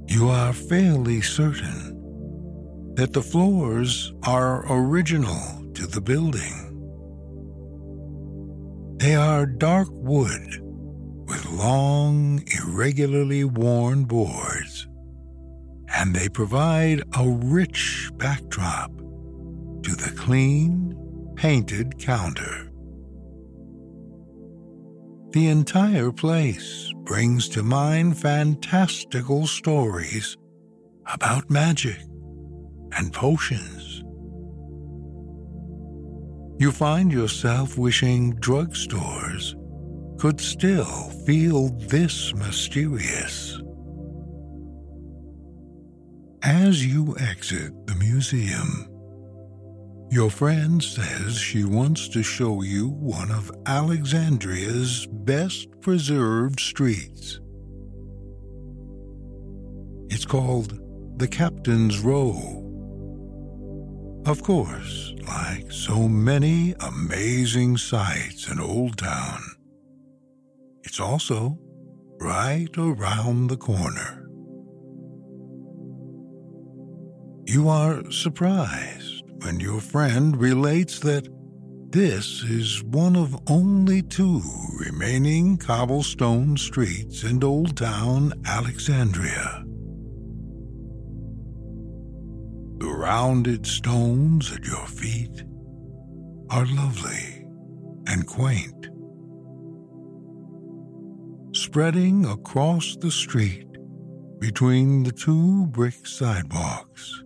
you 0.07 0.29
are 0.29 0.53
fairly 0.53 1.21
certain 1.21 1.98
that 2.99 3.13
the 3.13 3.23
floors 3.23 4.13
are 4.25 4.67
original 4.69 5.71
to 5.73 5.87
the 5.87 6.01
building. 6.01 6.65
They 8.97 9.15
are 9.15 9.47
dark 9.47 9.87
wood 9.93 10.59
with 11.29 11.49
long, 11.53 12.43
irregularly 12.59 13.45
worn 13.45 14.03
boards, 14.03 14.89
and 15.95 16.13
they 16.13 16.29
provide 16.29 17.05
a 17.17 17.29
rich 17.29 18.11
backdrop 18.15 18.91
to 18.97 19.95
the 19.95 20.13
clean, 20.17 20.97
painted 21.37 22.01
counter. 22.01 22.69
The 25.31 25.47
entire 25.47 26.11
place 26.11 26.93
brings 27.05 27.49
to 27.51 27.63
mind 27.63 28.19
fantastical 28.19 29.47
stories 29.47 30.37
about 31.07 31.49
magic 31.49 32.08
and 32.93 33.13
potions. 33.13 34.03
You 36.59 36.73
find 36.73 37.13
yourself 37.13 37.79
wishing 37.79 38.35
drugstores 38.39 39.55
could 40.19 40.41
still 40.41 41.11
feel 41.25 41.69
this 41.69 42.35
mysterious. 42.35 43.61
As 46.43 46.85
you 46.85 47.17
exit 47.21 47.73
the 47.87 47.95
museum, 47.95 48.89
your 50.11 50.31
friend 50.31 50.83
says 50.83 51.37
she 51.37 51.63
wants 51.63 52.09
to 52.09 52.23
show 52.25 52.63
you 52.63 52.89
one 52.89 53.31
of 53.31 53.53
Alexandria's 53.67 55.07
best 55.07 55.69
preserved 55.81 56.59
streets. 56.59 57.39
It's 60.11 60.25
called 60.25 60.81
the 61.19 61.29
Captain's 61.29 62.01
Row 62.01 62.68
of 64.29 64.43
course, 64.43 65.15
like 65.27 65.73
so 65.73 66.07
many 66.07 66.75
amazing 66.81 67.79
sights 67.79 68.51
in 68.51 68.61
Old 68.61 68.99
Town, 68.99 69.41
it's 70.83 71.01
also 71.01 71.59
right 72.21 72.69
around 72.77 73.47
the 73.47 73.57
corner. 73.57 74.29
You 77.47 77.69
are 77.71 78.11
surprised 78.11 79.23
when 79.43 79.61
your 79.61 79.81
friend 79.81 80.37
relates 80.37 80.99
that 81.01 81.29
This 81.91 82.43
is 82.43 82.85
one 82.85 83.17
of 83.17 83.35
only 83.49 84.03
two 84.03 84.43
remaining 84.79 85.57
cobblestone 85.57 86.59
streets 86.59 87.25
in 87.25 87.43
Old 87.43 87.79
Town 87.79 88.35
Alexandria. 88.45 89.68
Rounded 92.99 93.65
stones 93.65 94.53
at 94.53 94.65
your 94.65 94.85
feet 94.89 95.45
are 96.51 96.67
lovely 96.67 97.47
and 98.09 98.27
quaint. 98.27 98.89
Spreading 101.55 102.27
across 102.27 102.97
the 102.97 103.11
street 103.11 103.69
between 104.41 105.05
the 105.05 105.13
two 105.13 105.67
brick 105.69 106.07
sidewalks, 106.07 107.23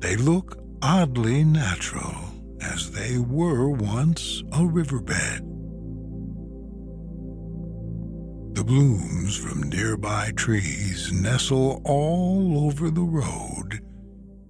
they 0.00 0.16
look 0.16 0.58
oddly 0.82 1.44
natural 1.44 2.16
as 2.60 2.90
they 2.90 3.18
were 3.18 3.70
once 3.70 4.42
a 4.54 4.66
riverbed. 4.66 5.40
The 8.56 8.64
blooms 8.64 9.36
from 9.36 9.70
nearby 9.70 10.32
trees 10.34 11.12
nestle 11.12 11.80
all 11.84 12.66
over 12.66 12.90
the 12.90 13.02
road 13.02 13.85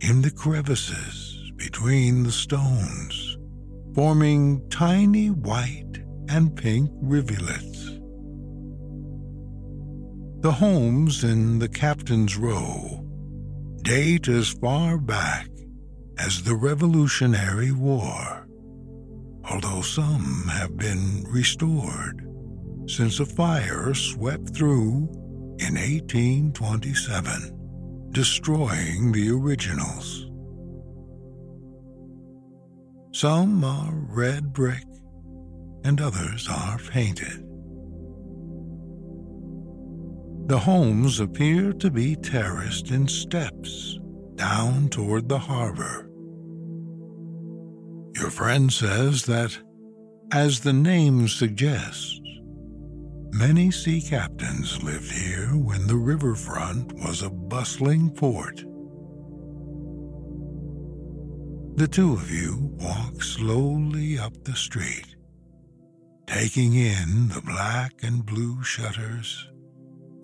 in 0.00 0.22
the 0.22 0.30
crevices 0.30 1.52
between 1.56 2.22
the 2.22 2.32
stones, 2.32 3.38
forming 3.94 4.68
tiny 4.68 5.28
white 5.28 6.02
and 6.28 6.54
pink 6.54 6.90
rivulets. 7.00 7.84
The 10.40 10.52
homes 10.52 11.24
in 11.24 11.58
the 11.58 11.68
Captain's 11.68 12.36
Row 12.36 13.04
date 13.82 14.28
as 14.28 14.50
far 14.50 14.98
back 14.98 15.48
as 16.18 16.42
the 16.42 16.54
Revolutionary 16.54 17.72
War, 17.72 18.46
although 19.50 19.82
some 19.82 20.48
have 20.52 20.76
been 20.76 21.24
restored 21.28 22.22
since 22.86 23.18
a 23.18 23.26
fire 23.26 23.94
swept 23.94 24.54
through 24.54 25.08
in 25.58 25.74
1827 25.74 27.65
destroying 28.16 29.12
the 29.12 29.28
originals. 29.28 30.30
Some 33.12 33.62
are 33.62 33.92
red 33.92 34.54
brick 34.54 34.86
and 35.84 36.00
others 36.00 36.48
are 36.50 36.78
painted. 36.78 37.46
The 40.48 40.58
homes 40.58 41.20
appear 41.20 41.74
to 41.74 41.90
be 41.90 42.16
terraced 42.16 42.90
in 42.90 43.06
steps 43.06 43.98
down 44.36 44.88
toward 44.88 45.28
the 45.28 45.38
harbor. 45.38 46.08
Your 48.14 48.30
friend 48.30 48.72
says 48.72 49.26
that, 49.26 49.58
as 50.32 50.60
the 50.60 50.72
name 50.72 51.28
suggests, 51.28 52.18
Many 53.38 53.70
sea 53.70 54.00
captains 54.00 54.82
lived 54.82 55.12
here 55.12 55.48
when 55.48 55.86
the 55.86 55.96
riverfront 55.96 56.94
was 56.94 57.20
a 57.20 57.28
bustling 57.28 58.08
port. 58.08 58.64
The 61.76 61.86
two 61.86 62.14
of 62.14 62.30
you 62.30 62.70
walk 62.80 63.22
slowly 63.22 64.18
up 64.18 64.32
the 64.44 64.56
street, 64.56 65.16
taking 66.26 66.72
in 66.72 67.28
the 67.28 67.42
black 67.42 67.92
and 68.02 68.24
blue 68.24 68.62
shutters 68.62 69.46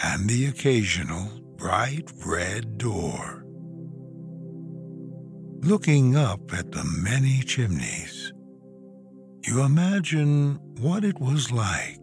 and 0.00 0.26
the 0.26 0.46
occasional 0.46 1.28
bright 1.58 2.10
red 2.24 2.78
door. 2.78 3.44
Looking 5.60 6.16
up 6.16 6.54
at 6.54 6.72
the 6.72 6.84
many 6.84 7.42
chimneys, 7.42 8.32
you 9.44 9.60
imagine 9.60 10.54
what 10.80 11.04
it 11.04 11.20
was 11.20 11.52
like 11.52 12.01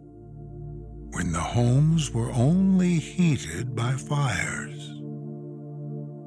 when 1.12 1.32
the 1.32 1.40
homes 1.40 2.10
were 2.12 2.30
only 2.32 2.94
heated 2.94 3.74
by 3.74 3.92
fires. 3.92 4.88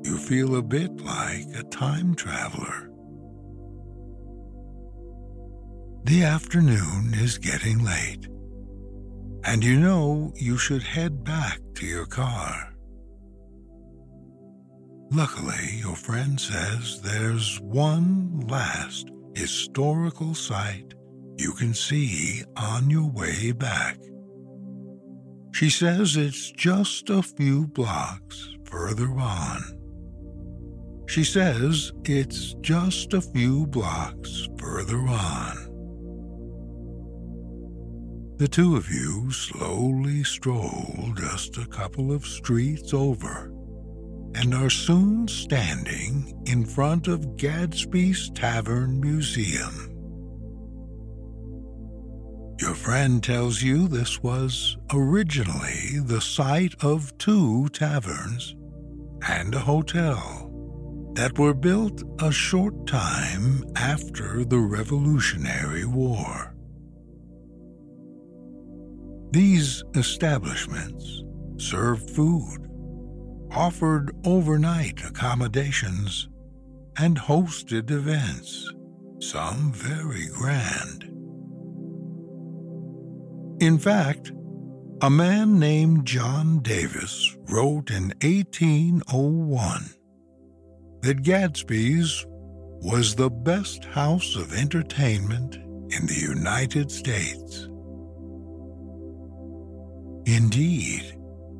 You 0.03 0.17
feel 0.17 0.57
a 0.57 0.61
bit 0.61 1.01
like 1.01 1.47
a 1.55 1.63
time 1.63 2.15
traveler. 2.15 2.89
The 6.03 6.23
afternoon 6.23 7.13
is 7.13 7.37
getting 7.37 7.83
late, 7.83 8.27
and 9.45 9.63
you 9.63 9.79
know 9.79 10.33
you 10.35 10.57
should 10.57 10.83
head 10.83 11.23
back 11.23 11.59
to 11.75 11.85
your 11.85 12.05
car. 12.05 12.73
Luckily, 15.11 15.77
your 15.79 15.95
friend 15.95 16.39
says 16.39 17.01
there's 17.01 17.61
one 17.61 18.41
last 18.47 19.11
historical 19.35 20.35
site 20.35 20.93
you 21.37 21.53
can 21.53 21.73
see 21.73 22.43
on 22.57 22.89
your 22.89 23.09
way 23.09 23.51
back. 23.51 23.97
She 25.53 25.69
says 25.69 26.17
it's 26.17 26.51
just 26.51 27.11
a 27.11 27.21
few 27.21 27.67
blocks 27.67 28.49
further 28.65 29.09
on. 29.19 29.61
She 31.07 31.23
says 31.23 31.91
it's 32.05 32.55
just 32.61 33.13
a 33.13 33.21
few 33.21 33.67
blocks 33.67 34.49
further 34.57 34.97
on. 34.97 35.55
The 38.37 38.47
two 38.47 38.75
of 38.75 38.89
you 38.89 39.31
slowly 39.31 40.23
stroll 40.23 41.13
just 41.15 41.57
a 41.59 41.67
couple 41.67 42.11
of 42.11 42.25
streets 42.25 42.91
over 42.91 43.53
and 44.35 44.55
are 44.55 44.71
soon 44.71 45.27
standing 45.27 46.33
in 46.47 46.65
front 46.65 47.07
of 47.07 47.37
Gadsby's 47.37 48.31
Tavern 48.31 48.99
Museum. 48.99 49.92
Your 52.63 52.75
friend 52.75 53.21
tells 53.21 53.61
you 53.61 53.89
this 53.89 54.23
was 54.23 54.77
originally 54.93 55.99
the 55.99 56.21
site 56.21 56.73
of 56.81 57.15
two 57.17 57.67
taverns 57.73 58.55
and 59.27 59.53
a 59.53 59.59
hotel 59.59 60.49
that 61.15 61.37
were 61.37 61.53
built 61.53 62.01
a 62.21 62.31
short 62.31 62.87
time 62.87 63.65
after 63.75 64.45
the 64.45 64.59
Revolutionary 64.59 65.83
War. 65.83 66.55
These 69.31 69.83
establishments 69.95 71.21
served 71.57 72.11
food, 72.11 72.69
offered 73.51 74.15
overnight 74.23 75.03
accommodations, 75.03 76.29
and 76.97 77.17
hosted 77.17 77.91
events, 77.91 78.71
some 79.19 79.73
very 79.73 80.27
grand. 80.27 81.02
In 83.63 83.79
fact, 83.79 84.33
a 85.01 85.09
man 85.09 85.57
named 85.57 86.05
John 86.05 86.59
Davis 86.59 87.37
wrote 87.49 87.91
in 87.91 88.11
1801 88.21 89.89
that 90.99 91.23
Gadsby's 91.23 92.25
was 92.27 93.15
the 93.15 93.29
best 93.29 93.85
house 93.85 94.35
of 94.35 94.51
entertainment 94.51 95.55
in 95.55 96.05
the 96.07 96.19
United 96.19 96.91
States. 96.91 97.69
Indeed, 100.25 101.17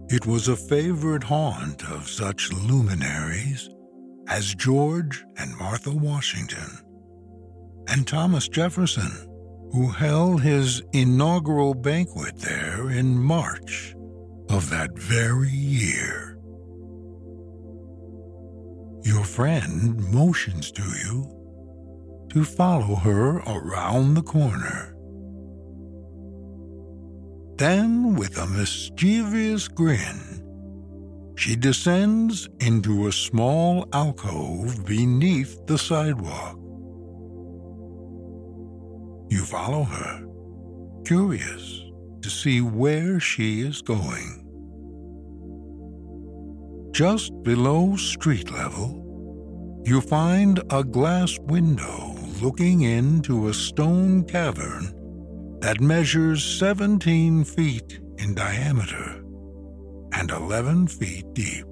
it 0.09 0.25
was 0.25 0.49
a 0.49 0.57
favorite 0.57 1.23
haunt 1.23 1.89
of 1.89 2.09
such 2.09 2.51
luminaries 2.51 3.69
as 4.27 4.53
George 4.55 5.23
and 5.37 5.55
Martha 5.55 5.91
Washington 5.91 6.79
and 7.87 8.05
Thomas 8.05 8.49
Jefferson 8.49 9.32
who 9.73 9.87
held 9.87 10.43
his 10.43 10.83
inaugural 10.93 11.73
banquet 11.73 12.37
there 12.37 12.91
in 12.91 13.17
March 13.17 13.95
of 14.49 14.69
that 14.69 14.95
very 14.95 15.49
year. 15.49 16.37
Your 19.03 19.23
friend 19.23 19.99
motions 20.11 20.71
to 20.73 20.83
you 20.83 21.27
to 22.29 22.45
follow 22.45 22.95
her 22.95 23.37
around 23.39 24.13
the 24.13 24.21
corner. 24.21 24.95
Then, 27.57 28.15
with 28.15 28.37
a 28.37 28.45
mischievous 28.45 29.67
grin, 29.67 30.43
she 31.35 31.55
descends 31.55 32.47
into 32.59 33.07
a 33.07 33.11
small 33.11 33.87
alcove 33.91 34.85
beneath 34.85 35.65
the 35.65 35.79
sidewalk. 35.79 36.62
You 39.29 39.43
follow 39.45 39.83
her, 39.83 40.25
curious 41.05 41.83
to 42.21 42.29
see 42.29 42.61
where 42.61 43.19
she 43.19 43.61
is 43.61 43.81
going. 43.81 44.39
Just 46.91 47.31
below 47.43 47.95
street 47.95 48.51
level, 48.51 49.81
you 49.85 49.99
find 49.99 50.61
a 50.69 50.83
glass 50.83 51.37
window 51.39 52.15
looking 52.41 52.81
into 52.81 53.47
a 53.47 53.53
stone 53.53 54.23
cavern 54.23 54.93
that 55.61 55.81
measures 55.81 56.43
17 56.43 57.43
feet 57.43 57.99
in 58.17 58.35
diameter 58.35 59.23
and 60.13 60.29
11 60.29 60.87
feet 60.87 61.25
deep. 61.33 61.65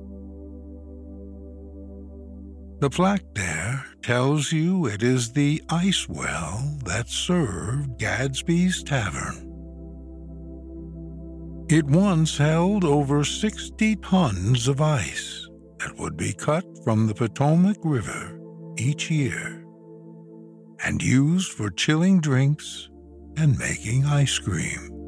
The 2.82 2.90
plaque 2.90 3.36
there 3.36 3.86
tells 4.02 4.52
you 4.52 4.88
it 4.88 5.04
is 5.04 5.34
the 5.34 5.62
ice 5.70 6.10
well 6.10 6.80
that 6.84 7.10
served 7.10 8.00
Gadsby's 8.00 8.82
Tavern. 8.82 9.36
It 11.70 11.86
once 11.86 12.40
held 12.40 12.84
over 12.84 13.24
60 13.24 13.98
tons 13.98 14.68
of 14.68 14.82
ice 14.82 15.48
that 15.78 15.96
would 16.00 16.18
be 16.18 16.34
cut 16.34 16.66
from 16.84 17.06
the 17.06 17.14
Potomac 17.14 17.78
River 17.84 18.42
each 18.80 19.12
year 19.12 19.64
and 20.84 21.04
used 21.04 21.52
for 21.52 21.70
chilling 21.70 22.20
drinks 22.20 22.90
and 23.38 23.60
making 23.60 24.06
ice 24.06 24.40
cream. 24.40 25.01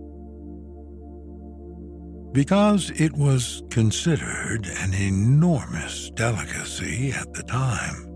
Because 2.34 2.90
it 3.00 3.14
was 3.14 3.62
considered 3.70 4.66
an 4.80 4.96
enormous 4.96 6.10
delicacy 6.10 7.12
at 7.12 7.32
the 7.34 7.44
time, 7.44 8.10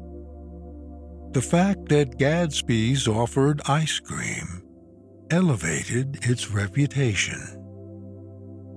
the 1.34 1.41
fact 1.41 1.88
that 1.89 2.18
Gadsby's 2.18 3.07
offered 3.07 3.61
ice 3.68 3.99
cream 3.99 4.63
elevated 5.30 6.18
its 6.24 6.49
reputation, 6.49 7.39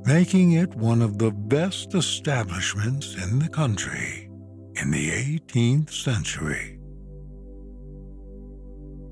making 0.05 0.53
it 0.53 0.74
one 0.74 1.01
of 1.01 1.16
the 1.16 1.30
best 1.30 1.95
establishments 1.95 3.14
in 3.14 3.38
the 3.38 3.49
country 3.49 4.28
in 4.76 4.91
the 4.91 5.11
18th 5.11 5.91
century. 5.91 6.78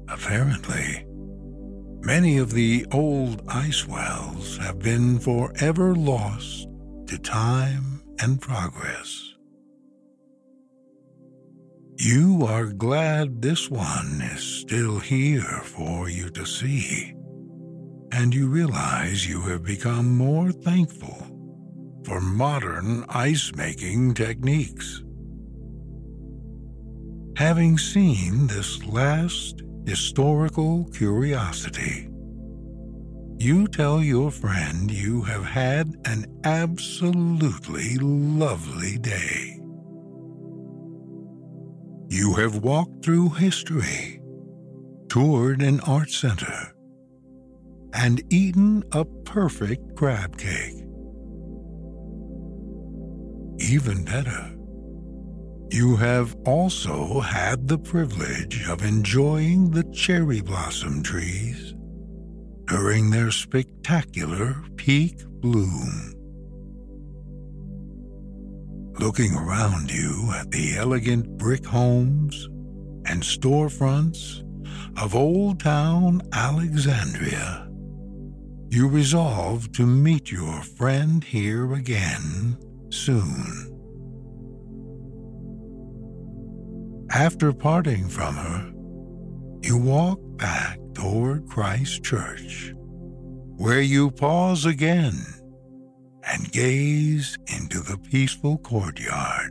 Apparently, 0.09 1.08
many 2.01 2.39
of 2.39 2.53
the 2.53 2.87
old 2.93 3.43
ice 3.49 3.87
wells 3.87 4.57
have 4.59 4.79
been 4.79 5.19
forever 5.19 5.95
lost 5.95 6.69
to 7.07 7.19
time 7.19 8.03
and 8.21 8.41
progress. 8.41 9.35
You 11.97 12.45
are 12.47 12.67
glad 12.67 13.43
this 13.43 13.69
one 13.69 14.23
is 14.23 14.43
still 14.43 15.01
here 15.01 15.63
for 15.65 16.09
you 16.09 16.31
to 16.31 16.47
see, 16.47 17.13
and 18.13 18.33
you 18.33 18.49
realize 18.49 19.29
you 19.29 19.41
have 19.43 19.65
become 19.65 20.17
more 20.17 20.53
thankful 20.53 21.27
for 22.05 22.21
modern 22.21 23.05
ice 23.09 23.53
making 23.57 24.15
techniques. 24.15 25.03
Having 27.37 27.79
seen 27.79 28.47
this 28.47 28.85
last 28.87 29.63
historical 29.89 30.85
curiosity. 30.93 32.11
You 33.39 33.67
tell 33.69 34.03
your 34.03 34.31
friend 34.31 34.91
you 34.91 35.23
have 35.23 35.45
had 35.45 35.95
an 36.05 36.27
absolutely 36.45 37.97
lovely 37.97 38.99
day. 38.99 39.59
You 42.11 42.35
have 42.35 42.63
walked 42.63 43.03
through 43.03 43.31
history, 43.31 44.21
toured 45.09 45.63
an 45.63 45.81
art 45.81 46.11
center, 46.11 46.75
and 47.95 48.23
eaten 48.31 48.85
a 48.93 49.07
perfect 49.07 49.97
crab 49.97 50.37
cake. 50.37 50.85
Even 53.59 54.05
better, 54.05 54.58
you 55.71 55.97
have 55.97 56.35
also 56.47 57.21
had 57.21 57.69
the 57.69 57.79
privilege 57.79 58.67
of 58.69 58.83
enjoying 58.83 59.71
the 59.71 59.85
cherry 59.93 60.41
blossom 60.41 61.03
trees 61.03 61.75
during 62.67 63.11
their 63.11 63.31
spectacular 63.31 64.57
peak 64.77 65.25
bloom. 65.41 66.15
Looking 68.99 69.35
around 69.35 69.91
you 69.91 70.33
at 70.35 70.51
the 70.51 70.77
elegant 70.77 71.39
brick 71.39 71.65
homes 71.65 72.47
and 73.07 73.23
storefronts 73.23 74.43
of 75.01 75.15
Old 75.15 75.61
Town 75.61 76.23
Alexandria, 76.33 77.69
you 78.71 78.89
resolve 78.89 79.71
to 79.73 79.87
meet 79.87 80.31
your 80.31 80.63
friend 80.63 81.23
here 81.23 81.75
again 81.75 82.59
soon. 82.91 83.78
After 87.19 87.53
parting 87.53 88.09
from 88.09 88.37
her, 88.37 88.71
you 89.69 89.77
walk 89.77 90.21
back 90.39 90.79
toward 90.95 91.49
Christ 91.49 92.05
Church, 92.05 92.73
where 93.57 93.81
you 93.81 94.13
pause 94.13 94.65
again 94.65 95.17
and 96.23 96.53
gaze 96.53 97.37
into 97.49 97.81
the 97.81 97.99
peaceful 97.99 98.59
courtyard. 98.59 99.51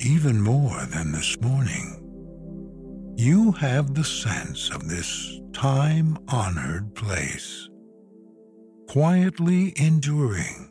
Even 0.00 0.40
more 0.40 0.86
than 0.86 1.12
this 1.12 1.38
morning, 1.42 3.12
you 3.18 3.52
have 3.52 3.92
the 3.92 4.04
sense 4.04 4.70
of 4.70 4.88
this 4.88 5.38
time 5.52 6.16
honored 6.28 6.94
place, 6.94 7.68
quietly 8.88 9.74
enduring 9.76 10.70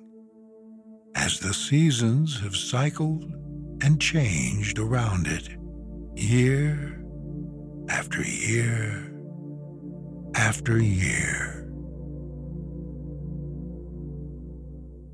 as 1.14 1.40
the 1.40 1.54
seasons 1.54 2.40
have 2.40 2.56
cycled 2.56 3.32
and 3.82 4.02
changed 4.02 4.80
around 4.80 5.28
it, 5.28 5.50
year 6.16 7.04
after 7.90 8.22
year 8.22 9.12
after 10.36 10.82
year. 10.82 11.70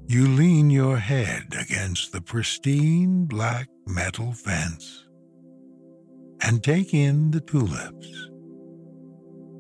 You 0.08 0.28
lean 0.28 0.70
your 0.70 0.98
head 0.98 1.56
against 1.58 2.12
the 2.12 2.22
pristine 2.22 3.26
black 3.26 3.70
metal 3.88 4.34
fence 4.34 5.06
and 6.42 6.64
take 6.64 6.94
in 6.94 7.32
the 7.32 7.40
tulips, 7.42 8.30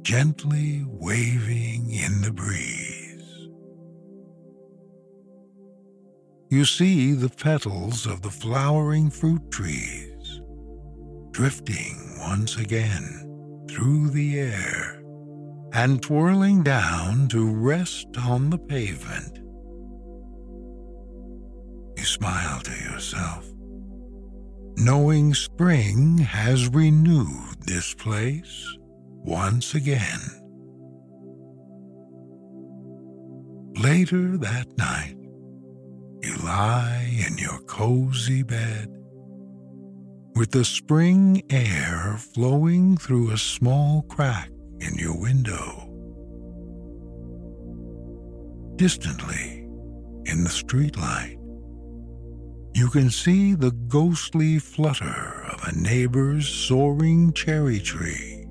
gently 0.02 0.84
waving 0.86 1.91
in 1.91 2.22
the 2.22 2.32
breeze. 2.32 3.01
You 6.52 6.66
see 6.66 7.14
the 7.14 7.30
petals 7.30 8.06
of 8.06 8.22
the 8.22 8.30
flowering 8.30 9.10
fruit 9.10 9.49
trees 9.52 10.41
drifting 11.32 11.95
once 12.20 12.58
again 12.58 13.66
through 13.70 14.10
the 14.10 14.38
air 14.38 15.02
and 15.72 16.02
twirling 16.04 16.62
down 16.62 17.30
to 17.30 17.49
rest 17.49 18.08
on 18.18 18.49
the 18.49 18.58
pavement. 18.58 19.38
You 21.97 22.04
smile 22.04 22.60
to 22.60 22.72
yourself, 22.72 23.49
knowing 24.76 25.34
spring 25.34 26.18
has 26.18 26.68
renewed 26.68 27.62
this 27.62 27.93
place 27.93 28.78
once 29.24 29.74
again. 29.74 30.20
Later 33.78 34.38
that 34.38 34.68
night, 34.78 35.16
you 36.24 36.36
lie 36.38 37.10
in 37.28 37.38
your 37.38 37.60
cozy 37.62 38.44
bed 38.44 38.88
with 40.36 40.52
the 40.52 40.64
spring 40.64 41.42
air 41.50 42.18
flowing 42.34 42.98
through 42.98 43.32
a 43.32 43.38
small 43.38 44.04
crack 44.04 44.50
in 44.80 44.96
your 44.96 45.20
window. 45.20 45.88
Distantly, 48.78 49.68
in 50.26 50.44
the 50.44 50.50
streetlight, 50.50 51.38
you 52.74 52.90
can 52.90 53.10
see 53.10 53.54
the 53.54 53.72
ghostly 53.72 54.58
flutter 54.60 55.46
of 55.52 55.68
a 55.68 55.78
neighbor's 55.78 56.48
soaring 56.48 57.34
cherry 57.34 57.80
tree 57.80 58.46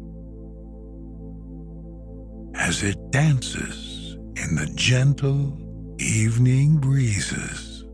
as 2.55 2.83
it 2.83 3.11
dances 3.11 4.19
in 4.37 4.55
the 4.55 4.71
gentle 4.75 5.70
evening 6.01 6.79
breezes. 6.79 7.85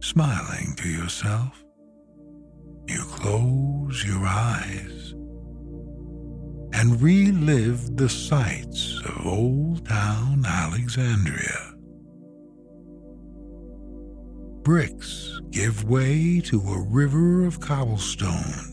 Smiling 0.00 0.74
to 0.76 0.88
yourself, 0.88 1.62
you 2.88 3.04
close 3.10 4.04
your 4.06 4.24
eyes 4.24 5.12
and 6.72 7.00
relive 7.02 7.96
the 7.96 8.08
sights 8.08 8.98
of 9.04 9.26
Old 9.26 9.86
Town 9.86 10.44
Alexandria. 10.46 11.74
Bricks 14.62 15.38
give 15.50 15.84
way 15.84 16.40
to 16.46 16.60
a 16.60 16.80
river 16.88 17.44
of 17.44 17.60
cobblestones 17.60 18.67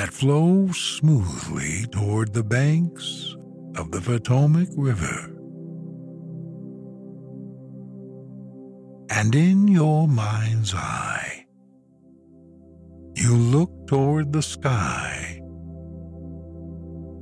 that 0.00 0.14
flow 0.14 0.66
smoothly 0.68 1.84
toward 1.92 2.32
the 2.32 2.42
banks 2.42 3.36
of 3.76 3.90
the 3.90 4.00
Potomac 4.00 4.68
River. 4.74 5.26
And 9.10 9.34
in 9.34 9.68
your 9.68 10.08
mind's 10.08 10.74
eye, 10.74 11.44
you 13.14 13.36
look 13.36 13.70
toward 13.88 14.32
the 14.32 14.40
sky 14.40 15.38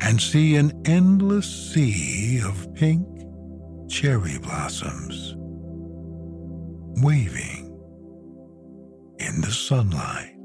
and 0.00 0.22
see 0.22 0.54
an 0.54 0.70
endless 0.84 1.72
sea 1.72 2.40
of 2.44 2.72
pink 2.74 3.04
cherry 3.90 4.38
blossoms 4.38 5.34
waving 7.02 7.76
in 9.18 9.40
the 9.40 9.50
sunlight. 9.50 10.37